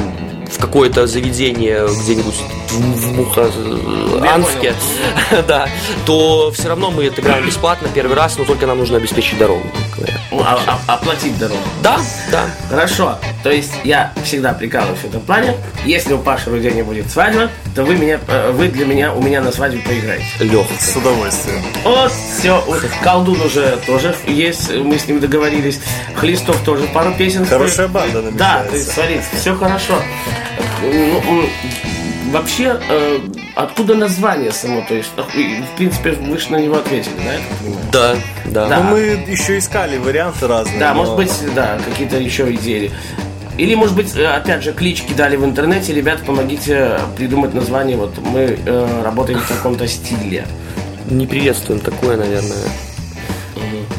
в 0.53 0.59
какое-то 0.59 1.07
заведение 1.07 1.87
где-нибудь 1.87 2.35
в, 2.69 2.73
в 2.79 3.11
Мухоанске, 3.13 4.73
да, 5.47 5.67
то 6.05 6.51
все 6.51 6.69
равно 6.69 6.91
мы 6.91 7.07
отыграем 7.07 7.45
бесплатно 7.45 7.87
первый 7.93 8.15
раз, 8.15 8.37
но 8.37 8.45
только 8.45 8.65
нам 8.67 8.77
нужно 8.79 8.97
обеспечить 8.97 9.37
дорогу. 9.37 9.63
как 9.91 9.97
говорят. 9.97 10.19
Ну, 10.31 10.41
а- 10.41 10.59
а- 10.87 10.93
оплатить 10.93 11.37
дорогу. 11.37 11.59
Да, 11.81 11.99
да. 12.31 12.45
Хорошо, 12.69 13.17
то 13.43 13.51
есть 13.51 13.71
я 13.83 14.13
всегда 14.23 14.53
прикалываюсь 14.53 14.99
в 14.99 15.05
этом 15.05 15.21
плане. 15.21 15.55
Если 15.85 16.13
у 16.13 16.17
Паши 16.19 16.49
Рудени 16.49 16.81
будет 16.81 17.09
свадьба, 17.11 17.49
то 17.75 17.83
вы, 17.83 17.95
меня, 17.95 18.19
э, 18.27 18.51
вы 18.51 18.67
для 18.69 18.85
меня, 18.85 19.13
у 19.13 19.21
меня 19.21 19.41
на 19.41 19.51
свадьбе 19.51 19.79
поиграете. 19.79 20.25
Лех. 20.39 20.65
с 20.79 20.95
удовольствием. 20.95 21.61
Вот, 21.83 22.11
все. 22.11 22.63
Колдун 23.03 23.39
уже 23.41 23.77
тоже 23.85 24.15
есть, 24.27 24.71
мы 24.73 24.97
с 24.97 25.07
ним 25.07 25.19
договорились. 25.19 25.79
Хлистов 26.15 26.57
тоже 26.63 26.85
пару 26.87 27.13
песен. 27.13 27.45
Хорошая 27.45 27.87
банда 27.87 28.21
Да, 28.31 28.63
намечается. 28.63 28.69
то 28.69 28.75
есть, 28.77 28.91
смотрите, 28.93 29.23
все 29.39 29.55
хорошо. 29.55 29.93
Ну, 30.91 31.45
Вообще, 32.31 32.79
э, 32.89 33.19
откуда 33.55 33.93
название 33.95 34.51
само? 34.51 34.81
То 34.87 34.95
есть, 34.95 35.09
в 35.15 35.77
принципе, 35.77 36.13
вы 36.13 36.37
же 36.39 36.51
на 36.51 36.55
него 36.55 36.77
ответили, 36.77 37.13
да, 37.23 37.33
я 37.33 37.39
так 37.39 37.57
понимаю? 37.59 37.81
Да, 37.91 38.15
да. 38.45 38.67
Да. 38.69 38.77
Но 38.79 38.83
мы 38.91 38.99
еще 39.27 39.57
искали 39.59 39.97
варианты 39.97 40.47
разные. 40.47 40.79
Да, 40.79 40.93
но- 40.93 41.01
может 41.01 41.15
быть, 41.15 41.31
да, 41.53 41.77
какие-то 41.87 42.17
еще 42.17 42.51
идеи. 42.55 42.91
Или, 43.57 43.75
может 43.75 43.95
быть, 43.95 44.15
э, 44.15 44.25
опять 44.25 44.63
же, 44.63 44.73
клички 44.73 45.13
дали 45.13 45.35
в 45.35 45.45
интернете, 45.45 45.93
ребята, 45.93 46.23
помогите 46.25 46.99
придумать 47.15 47.53
название. 47.53 47.97
Вот 47.97 48.17
мы 48.17 48.57
э, 48.65 49.01
работаем 49.03 49.39
в 49.39 49.47
таком-то 49.47 49.87
стиле. 49.87 50.47
Не 51.11 51.27
приветствуем 51.27 51.81
такое, 51.81 52.17
наверное. 52.17 52.57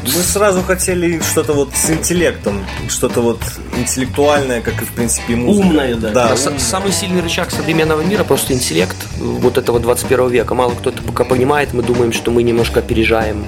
Мы 0.05 0.21
сразу 0.23 0.61
хотели 0.61 1.19
что-то 1.21 1.53
вот 1.53 1.69
с 1.73 1.89
интеллектом, 1.89 2.63
что-то 2.89 3.21
вот 3.21 3.39
интеллектуальное, 3.77 4.61
как 4.61 4.81
и 4.81 4.85
в 4.85 4.91
принципе 4.91 5.35
музыка. 5.35 5.65
Умное, 5.65 5.95
да. 5.95 6.09
Да, 6.11 6.31
А 6.33 6.37
с- 6.37 6.49
Самый 6.59 6.91
сильный 6.91 7.21
рычаг 7.21 7.49
современного 7.51 8.01
мира 8.01 8.23
просто 8.23 8.53
интеллект 8.53 8.95
вот 9.19 9.57
этого 9.57 9.79
21 9.79 10.29
века. 10.29 10.53
Мало 10.53 10.71
кто 10.75 10.89
это 10.91 11.01
пока 11.01 11.23
понимает, 11.23 11.73
мы 11.73 11.81
думаем, 11.83 12.13
что 12.13 12.31
мы 12.31 12.43
немножко 12.43 12.79
опережаем. 12.79 13.45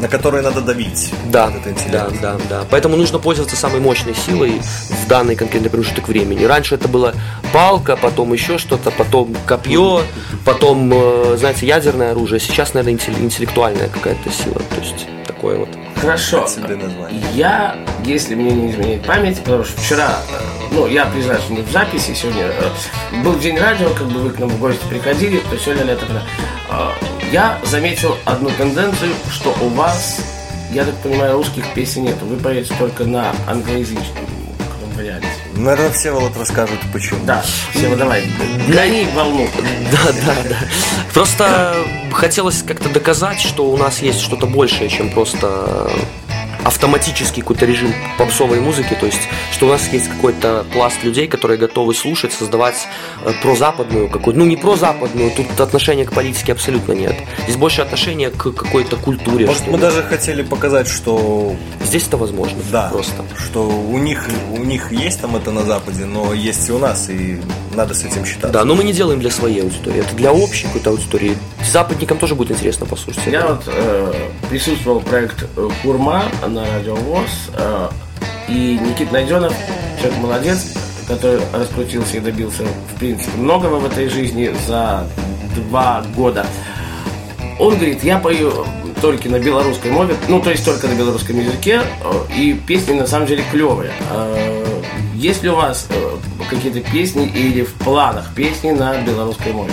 на 0.00 0.06
который 0.06 0.42
надо 0.42 0.60
давить. 0.60 1.12
Да, 1.32 1.48
Вот 1.48 1.74
да, 1.90 2.08
да, 2.22 2.36
да. 2.48 2.64
Поэтому 2.70 2.96
нужно 2.96 3.18
пользоваться 3.18 3.56
самой 3.56 3.80
мощной 3.80 4.14
силой 4.14 4.60
в 5.04 5.08
данный 5.08 5.34
конкретный 5.34 5.70
промежуток 5.70 6.06
времени. 6.06 6.44
Раньше 6.44 6.76
это 6.76 6.86
была 6.86 7.14
палка, 7.52 7.96
потом 7.96 8.32
еще 8.32 8.58
что-то, 8.58 8.92
потом 8.92 9.34
копье, 9.44 10.02
потом, 10.44 10.90
э, 10.94 11.36
знаете, 11.36 11.66
ядерное 11.66 12.12
оружие. 12.12 12.38
Сейчас, 12.38 12.74
наверное, 12.74 13.00
интеллектуальная 13.18 13.88
какая-то 13.88 14.30
сила. 14.30 14.54
То 14.74 14.80
есть 14.80 15.06
такое 15.26 15.58
вот. 15.58 15.68
Хорошо. 16.00 16.46
Я, 17.34 17.76
если 18.04 18.34
мне 18.34 18.50
не 18.52 18.70
изменяет 18.70 19.04
память, 19.04 19.38
потому 19.42 19.64
что 19.64 19.80
вчера, 19.80 20.18
ну, 20.70 20.86
я 20.86 21.06
признаюсь, 21.06 21.48
не 21.50 21.62
в 21.62 21.70
записи, 21.70 22.14
сегодня 22.14 22.44
э, 22.46 23.22
был 23.24 23.38
день 23.38 23.58
радио, 23.58 23.90
как 23.90 24.06
бы 24.08 24.20
вы 24.20 24.30
к 24.30 24.38
нам 24.38 24.48
в 24.48 24.58
гости 24.60 24.82
приходили, 24.88 25.38
то 25.50 25.56
сегодня 25.58 25.84
лето. 25.84 26.04
Э, 26.70 26.90
Я 27.32 27.58
заметил 27.64 28.16
одну 28.24 28.50
тенденцию, 28.50 29.12
что 29.30 29.54
у 29.60 29.68
вас, 29.70 30.20
я 30.72 30.84
так 30.84 30.94
понимаю, 30.96 31.34
русских 31.34 31.64
песен 31.74 32.04
нет. 32.04 32.16
Вы 32.22 32.36
поете 32.36 32.72
только 32.78 33.04
на 33.04 33.32
англоязычном 33.46 34.26
варианте. 34.96 35.27
Наверное, 35.58 35.90
все 35.90 36.12
вот 36.12 36.36
расскажут, 36.36 36.78
почему. 36.92 37.24
Да, 37.24 37.42
все, 37.74 37.94
давай, 37.96 38.22
гони 38.68 39.08
волну. 39.14 39.48
Да, 39.90 40.12
да, 40.24 40.36
да. 40.48 40.56
Просто 41.12 41.74
хотелось 42.12 42.62
как-то 42.62 42.88
доказать, 42.88 43.40
что 43.40 43.64
у 43.64 43.76
нас 43.76 44.00
есть 44.00 44.20
что-то 44.20 44.46
большее, 44.46 44.88
чем 44.88 45.10
просто 45.10 45.90
автоматический 46.64 47.40
какой-то 47.40 47.66
режим 47.66 47.92
попсовой 48.18 48.60
музыки, 48.60 48.96
то 48.98 49.06
есть, 49.06 49.20
что 49.52 49.66
у 49.66 49.68
нас 49.70 49.88
есть 49.92 50.08
какой-то 50.08 50.64
пласт 50.72 51.02
людей, 51.04 51.26
которые 51.28 51.58
готовы 51.58 51.94
слушать, 51.94 52.32
создавать 52.32 52.86
э, 53.24 53.32
прозападную 53.42 54.08
какую-то, 54.08 54.38
ну 54.38 54.46
не 54.46 54.56
прозападную, 54.56 55.30
тут 55.30 55.60
отношения 55.60 56.04
к 56.04 56.12
политике 56.12 56.52
абсолютно 56.52 56.92
нет. 56.92 57.14
Здесь 57.44 57.56
больше 57.56 57.82
отношения 57.82 58.30
к 58.30 58.52
какой-то 58.52 58.96
культуре. 58.96 59.46
Может, 59.46 59.66
мы 59.68 59.78
даже 59.78 60.02
хотели 60.02 60.42
показать, 60.42 60.88
что 60.88 61.54
Здесь 61.84 62.06
это 62.06 62.16
возможно. 62.16 62.58
да, 62.70 62.88
Просто. 62.88 63.24
что 63.38 63.68
у 63.68 63.98
них 63.98 64.28
у 64.52 64.64
них 64.64 64.92
есть 64.92 65.20
там 65.20 65.36
это 65.36 65.50
на 65.50 65.62
Западе, 65.62 66.04
но 66.04 66.32
есть 66.34 66.68
и 66.68 66.72
у 66.72 66.78
нас, 66.78 67.08
и 67.08 67.40
надо 67.78 67.94
с 67.94 68.04
этим 68.04 68.26
считаться. 68.26 68.50
Да, 68.50 68.64
но 68.64 68.74
мы 68.74 68.84
не 68.84 68.92
делаем 68.92 69.20
для 69.20 69.30
своей 69.30 69.62
аудитории, 69.62 70.00
это 70.00 70.14
для 70.16 70.32
общей 70.32 70.66
какой-то 70.66 70.90
аудитории. 70.90 71.38
Западникам 71.64 72.18
тоже 72.18 72.34
будет 72.34 72.50
интересно 72.50 72.86
послушать. 72.86 73.26
Я 73.26 73.40
это. 73.40 73.48
вот 73.54 73.62
э, 73.66 74.12
присутствовал 74.50 75.00
проект 75.00 75.44
э, 75.56 75.68
Курма 75.82 76.24
на 76.46 76.66
Радио 76.66 76.96
ВОЗ, 76.96 77.50
э, 77.54 77.88
и 78.48 78.78
Никит 78.78 79.12
Найденов, 79.12 79.54
человек 80.00 80.18
молодец, 80.18 80.74
который 81.06 81.40
раскрутился 81.52 82.16
и 82.16 82.20
добился, 82.20 82.64
в 82.64 82.98
принципе, 82.98 83.38
многого 83.38 83.76
в 83.76 83.86
этой 83.86 84.08
жизни 84.08 84.54
за 84.66 85.06
два 85.54 86.02
года. 86.16 86.44
Он 87.58 87.74
говорит, 87.74 88.02
я 88.04 88.18
пою 88.18 88.52
только 89.00 89.28
на 89.28 89.38
белорусской 89.38 89.92
мове, 89.92 90.16
ну, 90.28 90.40
то 90.40 90.50
есть 90.50 90.64
только 90.64 90.88
на 90.88 90.94
белорусском 90.94 91.38
языке, 91.38 91.82
э, 92.02 92.34
и 92.36 92.54
песни 92.54 92.94
на 92.94 93.06
самом 93.06 93.26
деле 93.26 93.44
клевые. 93.52 93.92
Э, 94.10 94.64
Есть 95.14 95.42
ли 95.42 95.50
у 95.50 95.56
вас 95.56 95.86
какие-то 96.44 96.80
песни 96.80 97.26
или 97.26 97.62
в 97.62 97.74
планах 97.74 98.34
песни 98.34 98.70
на 98.70 98.96
белорусской 99.02 99.52
мове? 99.52 99.72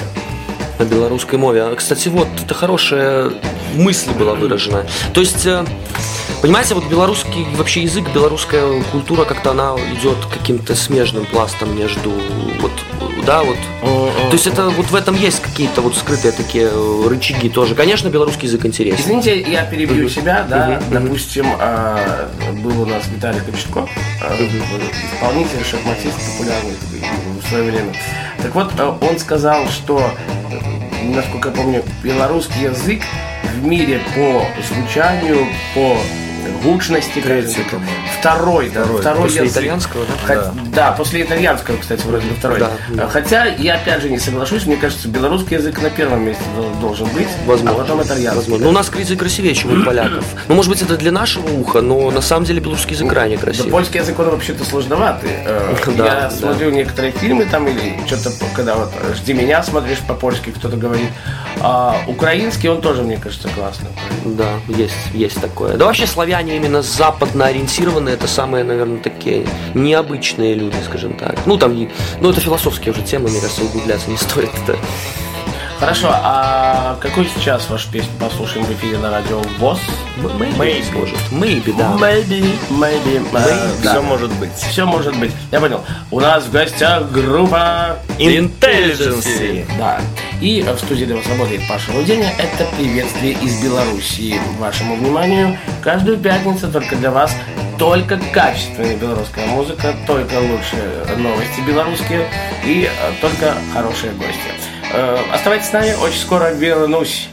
на 0.80 0.84
белорусской 0.84 1.40
мове. 1.40 1.64
А, 1.64 1.76
Кстати, 1.76 2.10
вот, 2.10 2.28
это 2.44 2.54
хорошая 2.54 3.32
мысль 3.76 4.12
была 4.12 4.36
выражена. 4.36 4.86
То 5.14 5.22
есть, 5.22 5.46
э, 5.46 5.66
понимаете, 6.42 6.76
вот 6.76 6.86
белорусский 6.88 7.46
вообще 7.56 7.84
язык, 7.84 8.06
белорусская 8.14 8.82
культура, 8.92 9.26
как-то 9.26 9.52
она 9.52 9.76
идет 9.98 10.18
каким-то 10.32 10.76
смежным 10.76 11.26
пластом 11.26 11.78
между 11.78 12.12
вот 12.60 12.72
да, 13.24 13.44
вот. 13.44 13.58
То 13.82 14.34
есть 14.34 14.48
это 14.48 14.70
вот 14.70 14.88
в 14.88 14.96
этом 14.96 15.16
есть 15.16 15.42
какие-то 15.42 15.82
вот 15.82 15.96
скрытые 15.96 16.32
такие 16.32 16.70
э, 16.72 17.08
рычаги 17.08 17.50
тоже. 17.50 17.76
Конечно, 17.76 18.10
белорусский 18.10 18.48
язык 18.48 18.66
интересен. 18.66 19.00
Извините, 19.00 19.42
я 19.42 19.64
перебью 19.64 20.10
себя, 20.10 20.46
да, 20.50 20.82
допустим, 20.92 21.46
а, 21.60 22.30
был 22.64 22.82
у 22.82 22.86
нас 22.86 23.04
Виталий 23.08 23.40
Кочетков, 23.42 23.90
а, 24.22 24.36
исполнитель, 24.36 25.64
шахматист, 25.64 26.18
популярный 26.32 26.74
в 27.42 27.48
свое 27.48 27.64
время. 27.72 27.94
Так 28.42 28.54
вот, 28.54 28.72
а, 28.78 28.98
он 29.02 29.20
сказал, 29.20 29.68
что, 29.70 30.12
э, 30.52 31.04
насколько 31.04 31.50
я 31.50 31.56
помню, 31.56 31.84
белорусский 32.04 32.64
язык 32.64 33.02
в 33.56 33.66
мире 33.66 34.02
по 34.16 34.46
звучанию, 34.68 35.48
по 35.74 35.98
гучности, 36.64 37.20
кажется. 37.20 37.60
Второй, 38.30 38.70
да, 38.70 38.82
Второй. 38.84 39.02
второй 39.02 39.22
После 39.24 39.42
язык. 39.44 39.54
итальянского, 39.54 40.06
да? 40.28 40.36
Хо- 40.36 40.54
да. 40.74 40.92
после 40.94 41.22
итальянского, 41.22 41.78
кстати, 41.78 42.02
вроде 42.06 42.28
бы 42.28 42.36
второй. 42.36 42.60
Да, 42.60 42.72
да. 42.90 43.08
Хотя 43.08 43.46
я 43.46 43.76
опять 43.76 44.02
же 44.02 44.10
не 44.10 44.18
соглашусь, 44.20 44.66
мне 44.66 44.78
кажется, 44.78 45.08
белорусский 45.08 45.58
язык 45.58 45.82
на 45.82 45.90
первом 45.90 46.26
месте 46.26 46.44
дол- 46.56 46.72
должен 46.82 47.08
быть, 47.10 47.28
Возможно. 47.46 47.72
а 47.80 47.84
потом 47.84 48.02
итальянский. 48.02 48.40
Возможно. 48.40 48.64
Ну, 48.66 48.70
у 48.72 48.74
нас 48.74 48.92
язык 48.96 49.20
красивее, 49.20 49.54
чем 49.54 49.82
у 49.82 49.86
поляков. 49.86 50.26
Ну, 50.48 50.56
может 50.56 50.72
быть, 50.72 50.82
это 50.82 50.98
для 50.98 51.12
нашего 51.12 51.48
уха, 51.50 51.82
но 51.82 52.10
на 52.12 52.22
самом 52.22 52.46
деле 52.46 52.60
белорусский 52.62 52.94
язык 52.96 53.10
крайне 53.10 53.36
Да, 53.38 53.42
красивый. 53.44 53.72
польский 53.72 54.00
язык, 54.00 54.18
он 54.20 54.30
вообще-то 54.32 54.64
сложноватый. 54.66 55.30
Э, 55.46 55.76
Да, 55.96 56.06
Я 56.06 56.12
да. 56.22 56.32
смотрю 56.32 56.72
некоторые 56.72 57.12
фильмы 57.12 57.46
там 57.46 57.68
или 57.68 57.96
что-то, 58.08 58.32
когда 58.56 58.76
вот 58.76 58.92
«Жди 59.16 59.34
меня» 59.34 59.62
смотришь 59.64 60.00
по-польски, 60.00 60.50
кто-то 60.50 60.76
говорит. 60.78 61.10
А 61.62 61.96
украинский, 62.08 62.70
он 62.70 62.82
тоже, 62.82 63.02
мне 63.04 63.18
кажется, 63.18 63.48
классный. 63.50 63.90
Да, 64.26 64.46
есть, 64.68 64.94
есть 65.14 65.40
такое. 65.40 65.78
Да 65.78 65.86
вообще 65.86 66.06
славяне 66.08 66.58
именно 66.58 66.82
западно 66.82 67.46
ориентированные, 67.46 68.15
это 68.16 68.28
самые, 68.28 68.64
наверное, 68.64 69.00
такие 69.00 69.46
необычные 69.74 70.54
люди, 70.54 70.78
скажем 70.84 71.14
так. 71.14 71.46
Ну, 71.46 71.58
там, 71.58 71.78
ну, 72.22 72.30
это 72.30 72.42
философские 72.42 72.92
уже 72.92 73.04
темы, 73.04 73.30
мне 73.30 73.40
кажется, 73.40 73.64
углубляться 73.64 74.10
не 74.10 74.18
стоит. 74.18 74.50
Это 74.64 74.78
Хорошо, 75.80 76.10
а 76.12 76.98
какой 77.02 77.28
сейчас 77.28 77.70
вашу 77.70 77.92
песню 77.92 78.12
послушаем 78.20 78.66
в 78.66 78.72
эфире 78.72 78.98
на 78.98 79.12
радио 79.12 79.42
ВОЗ? 79.60 79.80
Maybe, 80.18 80.94
может. 80.94 81.18
Maybe, 81.32 81.76
да. 81.78 81.96
Maybe, 82.00 82.58
maybe, 82.70 83.28
э, 83.34 83.84
да. 83.84 83.92
Все 83.92 84.02
может 84.02 84.32
быть. 84.34 84.54
Все 84.54 84.86
может 84.86 85.18
быть. 85.18 85.32
Я 85.52 85.60
понял. 85.60 85.82
У 86.12 86.20
нас 86.22 86.46
в 86.46 86.52
гостях 86.52 87.12
группа 87.12 87.98
Intelligence. 88.18 89.66
Да. 89.78 90.00
И 90.40 90.62
в 90.62 90.78
студии 90.80 91.06
для 91.06 91.18
вас 91.18 91.28
работает 91.28 91.62
Паша 91.68 91.92
Руденя. 91.92 92.32
Это 92.38 92.66
приветствие 92.78 93.34
из 93.34 93.62
Белоруссии. 93.62 94.40
Вашему 94.58 94.96
вниманию 94.96 95.58
каждую 95.84 96.18
пятницу 96.18 96.72
только 96.72 96.96
для 96.96 97.12
вас 97.12 97.36
только 97.78 98.18
качественная 98.34 98.96
белорусская 98.96 99.46
музыка, 99.48 99.94
только 100.08 100.36
лучшие 100.36 101.18
новости 101.18 101.60
белорусские 101.68 102.30
и 102.64 102.90
э, 102.90 103.12
только 103.20 103.54
хорошие 103.74 104.14
гости. 104.14 104.75
Э, 104.98 105.18
Оставайтесь 105.34 105.68
с 105.68 105.74
нами, 105.74 105.94
очень 106.02 106.20
скоро 106.20 106.52
вернусь. 106.52 107.30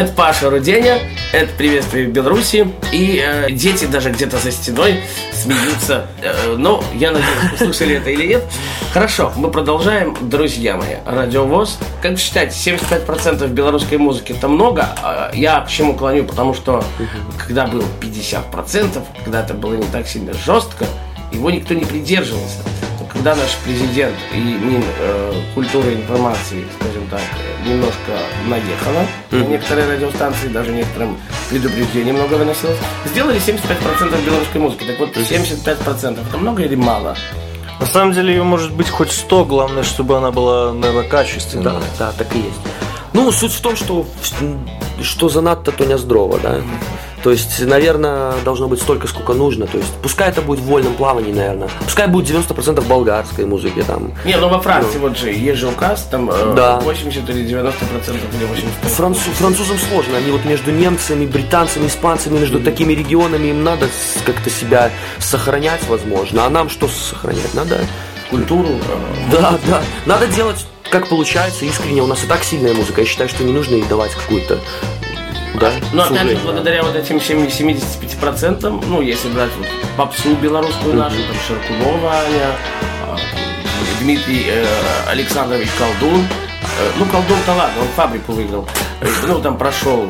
Это 0.00 0.12
Паша 0.12 0.48
Руденя, 0.48 0.98
это 1.30 1.52
приветствие 1.58 2.08
в 2.08 2.10
Беларуси. 2.10 2.72
И 2.90 3.22
э, 3.22 3.50
дети 3.50 3.84
даже 3.84 4.10
где-то 4.10 4.38
за 4.38 4.50
стеной 4.50 5.02
смеются. 5.34 6.06
Э, 6.22 6.54
ну, 6.56 6.82
я 6.94 7.10
надеюсь, 7.10 7.28
вы 7.52 7.58
слышали 7.58 7.96
это 7.96 8.08
или 8.08 8.28
нет. 8.28 8.42
Хорошо, 8.94 9.30
мы 9.36 9.50
продолжаем. 9.50 10.16
Друзья 10.22 10.78
мои, 10.78 10.94
радиовоз. 11.04 11.78
Как 12.00 12.12
вы 12.12 12.16
считаете, 12.16 12.54
75% 12.54 13.46
белорусской 13.48 13.98
музыки 13.98 14.32
это 14.32 14.48
много? 14.48 14.88
А 15.02 15.32
Я 15.34 15.60
к 15.60 15.68
чему 15.68 15.94
клоню? 15.94 16.24
Потому 16.24 16.54
что 16.54 16.82
когда 17.36 17.66
было 17.66 17.84
50%, 18.00 19.04
когда 19.22 19.42
это 19.42 19.52
было 19.52 19.74
не 19.74 19.86
так 19.88 20.08
сильно 20.08 20.32
жестко, 20.32 20.86
его 21.30 21.50
никто 21.50 21.74
не 21.74 21.84
придерживался. 21.84 22.60
Но 22.98 23.04
когда 23.04 23.34
наш 23.34 23.54
президент 23.66 24.16
и 24.32 24.38
Мин 24.38 24.82
э, 24.98 25.34
культуры 25.54 25.92
и 25.92 25.96
информации, 25.96 26.64
скажем 26.80 27.06
так, 27.08 27.20
немножко 27.66 28.12
наехала 28.46 29.06
на 29.30 29.48
некоторые 29.48 29.92
радиостанции, 29.92 30.48
даже 30.48 30.72
некоторым 30.72 31.16
предупреждений 31.48 32.12
много 32.12 32.34
выносилось, 32.34 32.78
сделали 33.06 33.40
75% 33.40 34.24
белорусской 34.24 34.60
музыки. 34.60 34.84
Так 34.84 34.98
вот, 34.98 35.16
75% 35.16 36.18
это 36.28 36.38
много 36.38 36.62
или 36.62 36.74
мало? 36.74 37.16
На 37.78 37.86
самом 37.86 38.12
деле 38.12 38.34
ее 38.34 38.42
может 38.42 38.72
быть 38.72 38.90
хоть 38.90 39.10
100, 39.10 39.44
главное, 39.46 39.82
чтобы 39.82 40.16
она 40.16 40.30
была, 40.30 40.72
наверное, 40.72 41.08
качественной. 41.08 41.64
Да, 41.64 41.80
да, 41.98 42.12
так 42.16 42.34
и 42.36 42.38
есть. 42.38 42.60
Ну, 43.12 43.32
суть 43.32 43.52
в 43.52 43.60
том, 43.60 43.74
что, 43.74 44.06
что 45.02 45.28
занадто, 45.28 45.72
то 45.72 45.84
не 45.84 45.96
здорово, 45.98 46.38
да. 46.42 46.60
То 47.22 47.30
есть, 47.30 47.60
наверное, 47.60 48.32
должно 48.44 48.66
быть 48.66 48.80
столько, 48.80 49.06
сколько 49.06 49.34
нужно. 49.34 49.66
То 49.66 49.76
есть, 49.76 49.92
пускай 50.02 50.30
это 50.30 50.40
будет 50.40 50.60
в 50.60 50.64
вольном 50.64 50.94
плавании, 50.94 51.32
наверное. 51.32 51.68
Пускай 51.84 52.06
будет 52.06 52.30
90% 52.30 52.80
болгарской 52.86 53.44
музыки 53.44 53.82
там. 53.86 54.12
Не, 54.24 54.36
ну 54.36 54.48
во 54.48 54.58
Франции 54.60 54.98
вот 54.98 55.18
же 55.18 55.30
есть 55.30 55.58
же 55.58 55.68
указ, 55.68 56.08
там 56.10 56.30
э, 56.30 56.54
Да. 56.56 56.80
80 56.80 57.28
или 57.28 57.44
90 57.46 57.84
процентов 57.84 58.24
или 58.34 58.44
85 58.46 58.92
Францу- 58.92 59.32
французам 59.32 59.76
сложно. 59.90 60.16
Они 60.16 60.30
вот 60.30 60.44
между 60.46 60.70
немцами, 60.70 61.26
британцами, 61.26 61.88
испанцами, 61.88 62.38
между 62.38 62.58
такими 62.60 62.94
регионами 62.94 63.48
им 63.48 63.64
надо 63.64 63.88
как-то 64.24 64.48
себя 64.48 64.90
сохранять, 65.18 65.86
возможно. 65.88 66.46
А 66.46 66.50
нам 66.50 66.70
что 66.70 66.88
сохранять? 66.88 67.52
Надо 67.52 67.80
культуру. 68.30 68.68
э, 68.68 69.30
Да, 69.32 69.58
да. 69.68 69.82
Надо 70.06 70.26
делать, 70.26 70.64
как 70.90 71.08
получается, 71.08 71.66
искренне. 71.66 72.02
У 72.02 72.06
нас 72.06 72.24
и 72.24 72.26
так 72.26 72.42
сильная 72.44 72.72
музыка. 72.72 73.02
Я 73.02 73.06
считаю, 73.06 73.28
что 73.28 73.44
не 73.44 73.52
нужно 73.52 73.74
ей 73.74 73.84
давать 73.84 74.12
какую-то... 74.12 74.58
Да, 75.58 75.72
Но 75.92 76.04
опять 76.04 76.28
же, 76.28 76.36
благодаря 76.44 76.82
вот 76.82 76.94
этим 76.96 77.16
75%, 77.16 78.84
ну, 78.86 79.00
если 79.00 79.28
брать 79.28 79.50
вот 79.58 79.66
попсу 79.96 80.34
белорусскую 80.36 80.94
нашу, 80.94 81.16
там 81.16 81.36
Шаркунова 81.46 82.12
Аня, 82.12 82.56
а, 83.06 83.16
Дмитрий 84.00 84.46
э, 84.48 84.66
Александрович 85.08 85.68
Колдун, 85.78 86.24
ну, 86.98 87.04
Колдун-то 87.06 87.52
ладно, 87.52 87.82
он 87.82 87.88
фабрику 87.96 88.32
выиграл, 88.32 88.66
Э, 89.00 89.06
ну, 89.26 89.40
там 89.40 89.56
прошел, 89.56 90.06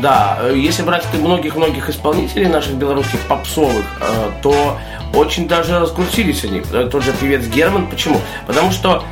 да, 0.00 0.38
Э, 0.42 0.54
если 0.56 0.82
брать 0.82 1.04
многих-многих 1.14 1.88
исполнителей 1.88 2.46
наших 2.46 2.74
белорусских 2.74 3.20
попсовых, 3.20 3.84
э, 4.00 4.30
то 4.42 4.78
очень 5.14 5.46
даже 5.46 5.78
раскрутились 5.78 6.44
они. 6.44 6.62
Э, 6.72 6.88
Тот 6.90 7.04
же 7.04 7.12
певец 7.12 7.44
Герман. 7.46 7.86
Почему? 7.86 8.20
Потому 8.46 8.72
что 8.72 9.04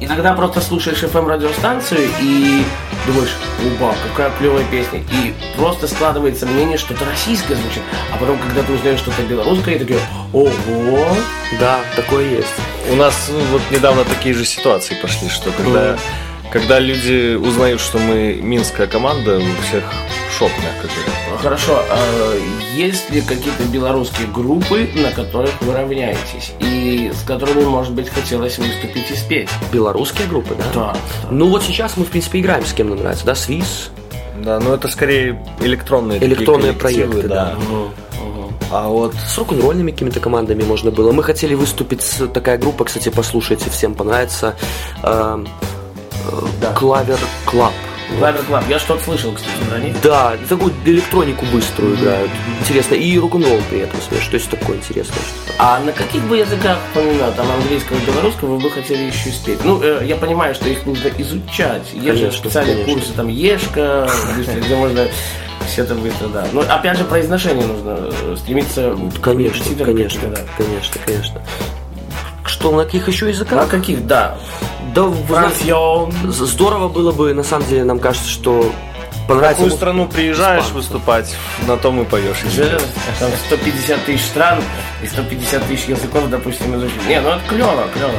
иногда 0.00 0.34
просто 0.34 0.60
слушаешь 0.60 1.02
FM 1.02 1.26
радиостанцию 1.26 2.08
и 2.20 2.62
думаешь, 3.06 3.34
уба, 3.64 3.94
какая 4.08 4.30
клевая 4.38 4.64
песня. 4.70 5.00
И 5.00 5.34
просто 5.56 5.88
складывается 5.88 6.46
мнение, 6.46 6.78
что 6.78 6.94
это 6.94 7.04
российское 7.06 7.54
звучит. 7.54 7.82
А 8.12 8.16
потом, 8.16 8.38
когда 8.38 8.62
ты 8.62 8.72
узнаешь 8.72 8.98
что-то 8.98 9.22
белорусское, 9.22 9.76
и 9.76 9.78
такие, 9.78 10.00
ого, 10.32 11.06
Да, 11.58 11.78
такое 11.96 12.24
есть. 12.28 12.54
У 12.92 12.96
нас 12.96 13.30
ну, 13.30 13.40
вот 13.52 13.62
недавно 13.70 14.04
такие 14.04 14.34
же 14.34 14.44
ситуации 14.44 14.94
пошли, 14.94 15.28
что 15.28 15.50
когда, 15.50 15.96
когда 16.52 16.78
люди 16.78 17.34
узнают, 17.34 17.80
что 17.80 17.98
мы 17.98 18.38
минская 18.40 18.86
команда, 18.86 19.38
у 19.38 19.62
всех 19.62 19.84
шок, 20.38 20.50
мягко 20.62 20.88
говоря. 20.88 21.38
Хорошо, 21.42 21.82
а 21.90 22.34
есть 22.74 23.10
ли 23.10 23.20
какие-то 23.20 23.64
белорусские 23.64 24.26
группы, 24.28 24.88
на 24.94 25.12
которых 25.12 25.60
вы 25.62 25.74
равняетесь? 25.74 26.52
И 26.60 27.12
с 27.14 27.26
которыми, 27.26 27.64
может 27.64 27.92
быть, 27.92 28.08
хотелось 28.08 28.58
выступить 28.58 29.10
и 29.10 29.14
спеть? 29.16 29.48
Белорусские 29.72 30.28
группы, 30.28 30.54
да? 30.56 30.64
Да. 30.74 30.96
Ну 31.30 31.48
вот 31.48 31.62
сейчас 31.62 31.96
мы, 31.96 32.04
в 32.04 32.08
принципе, 32.08 32.40
играем 32.40 32.64
с 32.64 32.72
кем 32.72 32.90
нам 32.90 32.98
нравится, 32.98 33.26
да? 33.26 33.34
Свис. 33.34 33.90
Да, 34.38 34.60
но 34.60 34.74
это 34.74 34.88
скорее 34.88 35.42
электронные 35.60 36.22
Электронные 36.22 36.72
проекты, 36.72 37.28
да. 37.28 37.56
А 38.70 38.88
вот 38.88 39.14
С 39.14 39.38
рок-н-ролльными 39.38 39.92
какими-то 39.92 40.20
командами 40.20 40.64
можно 40.64 40.90
было. 40.90 41.12
Мы 41.12 41.22
хотели 41.22 41.54
выступить 41.54 42.02
с 42.02 42.26
такая 42.26 42.58
группа, 42.58 42.84
кстати, 42.84 43.10
послушайте, 43.10 43.70
всем 43.70 43.94
понравится. 43.94 44.56
Э, 46.62 46.74
Clover 46.74 47.18
Club. 47.44 47.72
Clover 48.18 48.42
Club. 48.44 48.64
Я 48.68 48.78
что-то 48.78 49.02
слышал, 49.04 49.32
кстати, 49.32 49.52
про 49.68 49.78
них. 49.78 50.00
Да, 50.00 50.36
такую 50.48 50.72
электронику 50.84 51.44
быструю 51.52 51.96
играют. 51.96 52.30
Интересно. 52.60 52.94
И 52.94 53.18
рок-н-ролл 53.18 53.60
при 53.68 53.80
этом 53.80 54.00
смеш. 54.00 54.26
То 54.26 54.34
есть 54.34 54.48
такое 54.48 54.76
интересное 54.76 55.16
что-то. 55.16 55.52
А 55.58 55.80
на 55.80 55.92
каких 55.92 56.22
бы 56.24 56.36
языках, 56.36 56.78
помимо 56.94 57.30
там 57.32 57.50
английского 57.50 57.96
и 57.96 58.00
белорусского, 58.06 58.56
вы 58.56 58.58
бы 58.60 58.70
хотели 58.70 59.02
еще 59.02 59.30
спеть? 59.30 59.58
Ну, 59.64 59.82
э, 59.82 60.04
я 60.04 60.16
понимаю, 60.16 60.54
что 60.54 60.68
их 60.68 60.86
нужно 60.86 61.08
изучать. 61.18 61.92
Есть 61.94 62.20
же 62.20 62.32
специальные 62.32 62.76
конечно. 62.76 62.94
курсы, 62.94 63.12
там, 63.12 63.28
ЕШКО, 63.28 64.08
где 64.64 64.76
можно 64.76 65.06
все 65.66 65.82
это 65.82 65.94
быстро, 65.94 66.28
да. 66.28 66.46
Но 66.52 66.60
опять 66.60 66.96
же, 66.96 67.04
произношение 67.04 67.66
нужно 67.66 67.98
э, 67.98 68.36
стремиться 68.38 68.96
Конечно, 69.20 69.84
конечно, 69.84 70.28
да. 70.28 70.40
конечно, 70.56 71.00
конечно. 71.04 71.42
Что, 72.44 72.70
на 72.70 72.84
каких 72.84 73.08
еще 73.08 73.28
языках? 73.28 73.62
На 73.62 73.66
каких, 73.66 74.06
да. 74.06 74.38
Да, 74.96 76.30
з- 76.32 76.46
здорово 76.46 76.88
было 76.88 77.12
бы, 77.12 77.34
на 77.34 77.42
самом 77.44 77.66
деле, 77.68 77.84
нам 77.84 77.98
кажется, 77.98 78.28
что 78.28 78.62
в 78.62 79.26
понравится... 79.28 79.54
какую 79.62 79.70
му- 79.70 79.76
страну 79.76 80.08
приезжаешь 80.08 80.60
Испанцам. 80.64 80.76
выступать, 80.76 81.36
на 81.66 81.76
том 81.76 82.00
и 82.00 82.04
поешь. 82.04 82.38
Там 83.20 83.30
150 83.46 84.04
тысяч 84.06 84.24
стран 84.24 84.58
и 85.02 85.06
150 85.06 85.62
тысяч 85.64 85.88
языков, 85.88 86.28
допустим, 86.30 86.74
изучить. 86.76 87.06
Не, 87.08 87.20
ну 87.20 87.28
это 87.30 87.40
клево, 87.48 87.84
клево. 87.92 88.18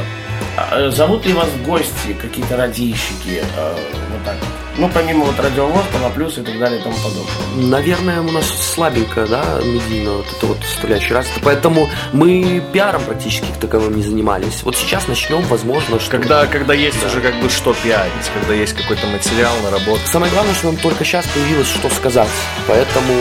А, 0.55 0.79
э, 0.79 0.91
Зовут 0.91 1.25
ли 1.25 1.33
вас 1.33 1.47
в 1.49 1.65
гости 1.65 2.15
какие-то 2.21 2.57
радищики? 2.57 3.43
э, 3.57 3.75
вот 4.11 4.23
так. 4.25 4.35
Ну, 4.77 4.89
помимо 4.93 5.25
вот 5.25 5.39
радиовоз, 5.39 5.83
плюс 6.15 6.37
и 6.37 6.41
так 6.41 6.57
далее 6.59 6.79
и 6.79 6.83
тому 6.83 6.95
подобное. 6.97 7.69
Наверное, 7.69 8.21
у 8.21 8.31
нас 8.31 8.45
слабенько, 8.45 9.25
да, 9.25 9.43
медийно 9.63 10.17
вот 10.17 10.25
это 10.35 10.45
вот 10.45 10.57
составляющая 10.63 11.15
развита. 11.15 11.39
Поэтому 11.43 11.89
мы 12.13 12.61
пиаром 12.73 13.03
практически 13.03 13.47
таковым 13.59 13.95
не 13.95 14.03
занимались. 14.03 14.61
Вот 14.63 14.75
сейчас 14.75 15.07
начнем, 15.07 15.41
возможно, 15.43 15.99
что... 15.99 16.11
Когда, 16.11 16.45
когда 16.45 16.73
есть 16.73 17.03
уже 17.05 17.21
как 17.21 17.39
бы 17.41 17.49
что 17.49 17.73
пиарить, 17.73 18.11
когда 18.33 18.53
есть 18.53 18.73
какой-то 18.73 19.07
материал, 19.07 19.53
наработка. 19.63 20.07
Самое 20.07 20.31
главное, 20.31 20.53
что 20.53 20.67
нам 20.67 20.77
только 20.77 21.03
сейчас 21.03 21.25
появилось, 21.27 21.67
что 21.67 21.89
сказать. 21.89 22.29
Поэтому, 22.67 23.13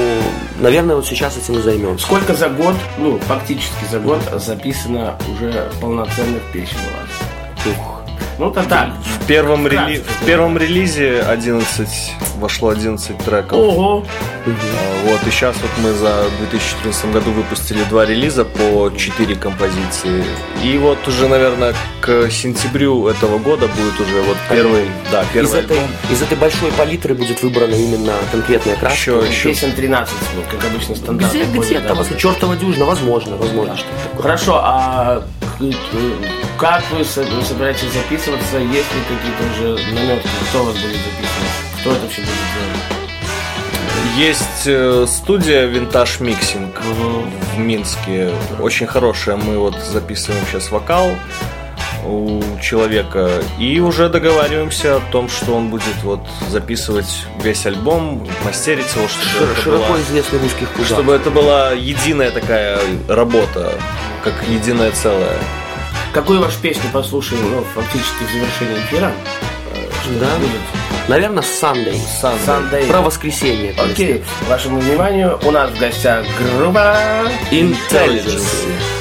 наверное, 0.61 0.97
вот 0.97 1.07
сейчас 1.07 1.37
этим 1.39 1.59
и 1.59 1.63
займемся. 1.63 2.05
Сколько 2.05 2.35
за 2.35 2.49
год, 2.49 2.77
ну, 2.99 3.19
фактически 3.21 3.85
за 3.91 3.99
год 4.01 4.21
записано 4.35 5.19
уже 5.33 5.71
полноценных 5.81 6.43
песен 6.53 6.77
у 6.77 7.01
вас? 7.01 7.77
Ух. 7.77 7.96
Ну, 8.39 8.51
то 8.51 8.63
так. 8.65 8.91
В 9.23 9.27
первом, 9.27 9.67
рели... 9.67 9.99
да. 9.99 10.13
в 10.21 10.27
первом 10.27 10.59
релизе 10.59 11.23
11, 11.23 11.89
вошло 12.39 12.69
11 12.69 13.17
треков. 13.19 13.59
Ого! 13.59 14.05
А, 14.47 14.51
Вот, 15.07 15.27
и 15.27 15.31
сейчас 15.31 15.57
вот 15.57 15.71
мы 15.83 15.93
за 15.93 16.25
2014 16.51 17.13
году 17.13 17.31
выпустили 17.33 17.83
два 17.85 18.05
релиза 18.05 18.45
по 18.45 18.91
4 18.95 19.35
композиции. 19.37 20.23
И 20.63 20.77
вот 20.77 20.99
уже, 21.09 21.29
наверное, 21.29 21.75
к 22.03 22.31
сентябрю 22.31 23.09
этого 23.09 23.39
года 23.39 23.69
будет 23.69 23.99
уже 23.99 24.21
вот 24.21 24.37
первый, 24.51 24.85
да, 25.11 25.23
Из 25.23 25.29
первый 25.33 25.61
этой, 25.61 25.77
альбом. 25.79 25.91
из 26.11 26.23
этой 26.23 26.37
большой 26.37 26.71
палитры 26.73 27.15
будет 27.15 27.43
выбрана 27.43 27.75
именно 27.75 28.13
конкретная 28.31 28.77
краска. 28.77 29.13
Еще, 29.13 29.27
еще. 29.29 29.49
Песен 29.49 29.73
13, 29.73 30.15
вот, 30.37 30.45
как 30.51 30.71
обычно 30.71 30.95
стандарт. 30.95 31.33
Где, 31.33 31.45
где 31.45 31.81
да, 31.81 31.89
там, 31.89 31.97
вот. 31.99 32.19
чертова 32.19 32.55
дюжина, 32.57 32.85
возможно, 32.85 33.37
возможно, 33.37 33.77
что 33.77 33.87
такое. 34.05 34.23
Хорошо, 34.23 34.61
а 34.63 35.23
к- 35.59 36.46
как 36.59 36.83
вы 36.91 37.05
со- 37.05 37.25
собираетесь 37.45 37.93
записываться? 37.93 38.59
Есть 38.59 38.93
ли 38.95 39.01
какие-то 39.09 39.45
уже 39.53 39.93
наметки, 39.95 40.29
кто 40.51 40.65
вас 40.65 40.75
будет 40.75 40.97
записывать? 40.97 41.81
Кто 41.81 41.91
это 41.93 42.01
вообще 42.03 42.21
будет 42.23 42.31
делать? 42.31 44.17
Есть 44.17 44.67
э, 44.67 45.07
студия 45.09 45.67
Vintage 45.69 46.21
Mixing 46.21 46.73
в 47.55 47.59
Минске. 47.59 48.31
Очень 48.61 48.87
хорошая. 48.87 49.37
Мы 49.37 49.59
вот 49.59 49.77
записываем 49.79 50.43
сейчас 50.51 50.71
вокал 50.71 51.11
у 52.07 52.41
человека 52.63 53.29
и 53.59 53.81
уже 53.81 54.09
договариваемся 54.09 54.97
о 54.97 55.01
том, 55.11 55.29
что 55.29 55.55
он 55.57 55.69
будет 55.71 55.97
вот 56.05 56.21
записывать 56.51 57.27
весь 57.43 57.67
альбом, 57.67 58.27
мастерить 58.45 58.87
его, 58.95 59.07
чтобы, 59.09 59.53
Шир- 59.53 59.63
широко 59.65 59.87
была, 59.89 60.01
известный 60.01 60.39
в 60.39 60.45
узких 60.47 60.69
кругах. 60.73 60.87
чтобы 60.87 61.13
это 61.15 61.31
была 61.31 61.73
единая 61.73 62.31
такая 62.31 62.79
работа, 63.09 63.73
как 64.25 64.35
единое 64.49 64.93
целое. 64.93 65.37
Какую 66.17 66.41
вашу 66.41 66.59
песню 66.63 66.85
послушаем, 66.95 67.43
ну, 67.51 67.63
фактически 67.75 68.25
в 68.25 68.33
завершении 68.33 68.79
эфира? 68.87 69.13
Что 70.03 70.19
Да. 70.19 70.37
будет? 70.39 71.09
Наверное, 71.09 71.43
Sunday. 71.43 72.01
Sunday. 72.23 72.89
Про 72.89 73.03
воскресенье. 73.03 73.75
Окей, 73.79 74.25
вашему 74.49 74.81
вниманию, 74.81 75.39
у 75.45 75.51
нас 75.51 75.71
в 75.71 75.79
гостях 75.79 76.25
группа 76.39 76.97
Intelligence. 77.51 78.25
Yes, 78.25 78.96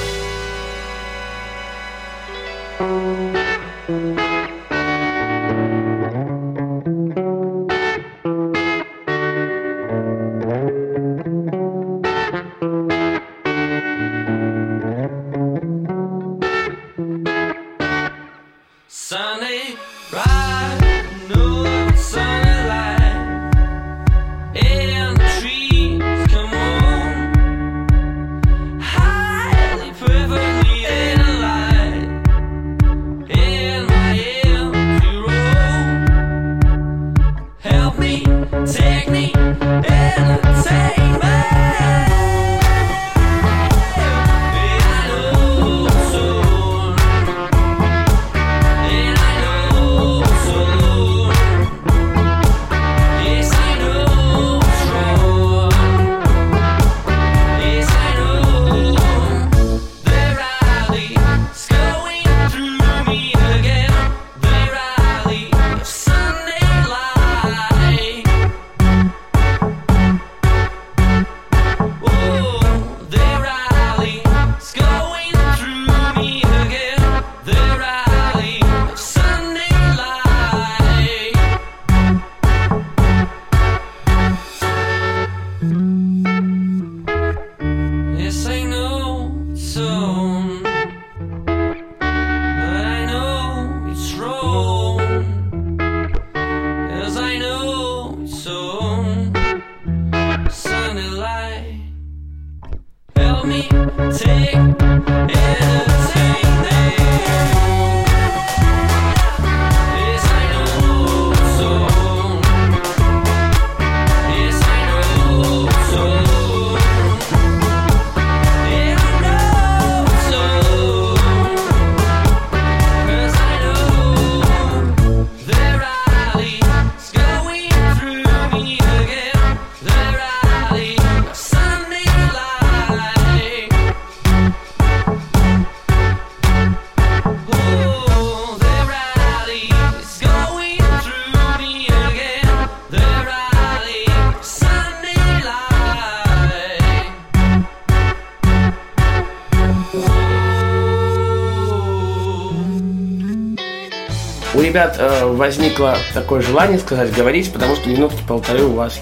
ребят 154.75 154.97
э, 154.99 155.25
возникло 155.25 155.95
такое 156.13 156.41
желание 156.41 156.77
сказать, 156.77 157.13
говорить, 157.13 157.53
потому 157.53 157.77
что 157.77 157.87
минутки 157.87 158.21
полторы 158.27 158.65
у 158.65 158.73
вас 158.73 158.99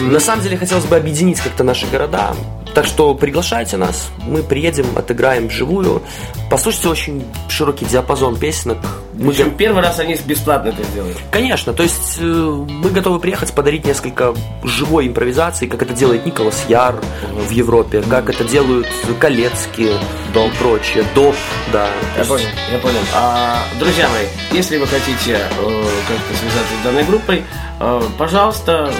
На 0.00 0.20
самом 0.20 0.42
деле 0.42 0.56
хотелось 0.56 0.84
бы 0.84 0.96
объединить 0.96 1.40
как-то 1.40 1.64
наши 1.64 1.86
города. 1.86 2.34
Так 2.74 2.86
что 2.86 3.14
приглашайте 3.14 3.76
нас, 3.76 4.10
мы 4.26 4.42
приедем, 4.42 4.86
отыграем 4.96 5.48
вживую. 5.48 6.02
Послушайте 6.48 6.88
очень 6.88 7.24
широкий 7.48 7.84
диапазон 7.84 8.36
песенок. 8.36 8.78
Мы 9.14 9.32
Причем 9.32 9.56
первый 9.56 9.82
раз 9.82 9.98
они 9.98 10.16
бесплатно 10.24 10.68
это 10.68 10.82
сделают. 10.84 11.18
Конечно, 11.30 11.72
то 11.72 11.82
есть 11.82 12.18
э, 12.18 12.22
мы 12.22 12.90
готовы 12.90 13.18
приехать, 13.18 13.52
подарить 13.52 13.84
несколько 13.84 14.34
живой 14.62 15.08
импровизации, 15.08 15.66
как 15.66 15.82
это 15.82 15.92
делает 15.94 16.24
Николас 16.24 16.64
Яр 16.68 17.00
в 17.32 17.50
Европе, 17.50 18.02
как 18.08 18.30
это 18.30 18.44
делают 18.44 18.86
Колецкие 19.18 19.90
и 19.90 20.58
прочее, 20.58 21.04
Доп, 21.14 21.34
да. 21.72 21.88
Я 22.16 22.24
понял, 22.24 22.46
я 22.72 22.78
понял. 22.78 23.00
А, 23.14 23.62
друзья 23.78 24.08
мои, 24.08 24.26
если 24.52 24.78
вы 24.78 24.86
хотите 24.86 25.32
э, 25.32 25.84
как-то 26.08 26.36
связаться 26.38 26.74
с 26.80 26.84
данной 26.84 27.04
группой, 27.04 27.44
э, 27.80 28.02
пожалуйста, 28.16 28.90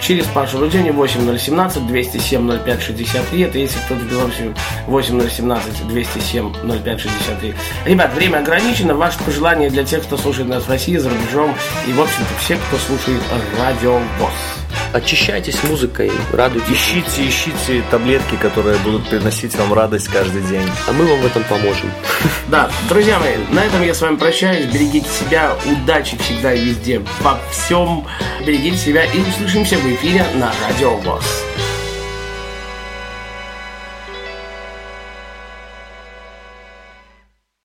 через 0.00 0.26
Пашу 0.26 0.58
Рудени 0.58 0.90
8017 0.90 1.86
207 1.86 2.48
0563. 2.64 3.40
Это 3.42 3.58
если 3.58 3.78
кто-то 3.80 4.00
в 4.00 4.10
Беларуси 4.10 4.54
8017 4.86 5.88
207 5.88 6.52
0563. 6.84 7.54
Ребят, 7.84 8.14
время 8.14 8.38
ограничено. 8.38 8.94
Ваши 8.94 9.18
пожелания 9.22 9.70
для 9.70 9.84
тех, 9.84 10.02
кто 10.02 10.16
слушает 10.16 10.48
нас 10.48 10.64
в 10.64 10.68
России, 10.68 10.96
за 10.96 11.10
рубежом 11.10 11.54
и, 11.86 11.92
в 11.92 12.00
общем-то, 12.00 12.34
все, 12.40 12.56
кто 12.56 12.76
слушает 12.76 13.22
Радио 13.58 13.98
ВОЗ. 14.18 14.57
Очищайтесь 14.92 15.62
музыкой, 15.64 16.10
радуйтесь, 16.32 16.70
Ищите, 16.70 17.28
ищите 17.28 17.82
таблетки, 17.90 18.36
которые 18.40 18.78
будут 18.78 19.08
приносить 19.08 19.54
вам 19.56 19.72
радость 19.72 20.08
каждый 20.08 20.42
день. 20.42 20.68
а 20.88 20.92
мы 20.92 21.04
вам 21.06 21.20
в 21.20 21.26
этом 21.26 21.44
поможем. 21.44 21.90
Да, 22.48 22.70
друзья 22.88 23.18
мои, 23.18 23.36
на 23.50 23.64
этом 23.64 23.82
я 23.82 23.92
с 23.94 24.00
вами 24.00 24.16
прощаюсь. 24.16 24.66
Берегите 24.72 25.08
себя, 25.08 25.54
удачи 25.66 26.16
всегда 26.18 26.54
и 26.54 26.64
везде, 26.64 27.02
во 27.20 27.38
всем. 27.50 28.06
Берегите 28.46 28.76
себя 28.78 29.04
и 29.04 29.20
услышимся 29.20 29.76
в 29.76 29.86
эфире 29.94 30.24
на 30.34 30.50
Радио 30.66 30.96
ВОЗ. 30.96 31.47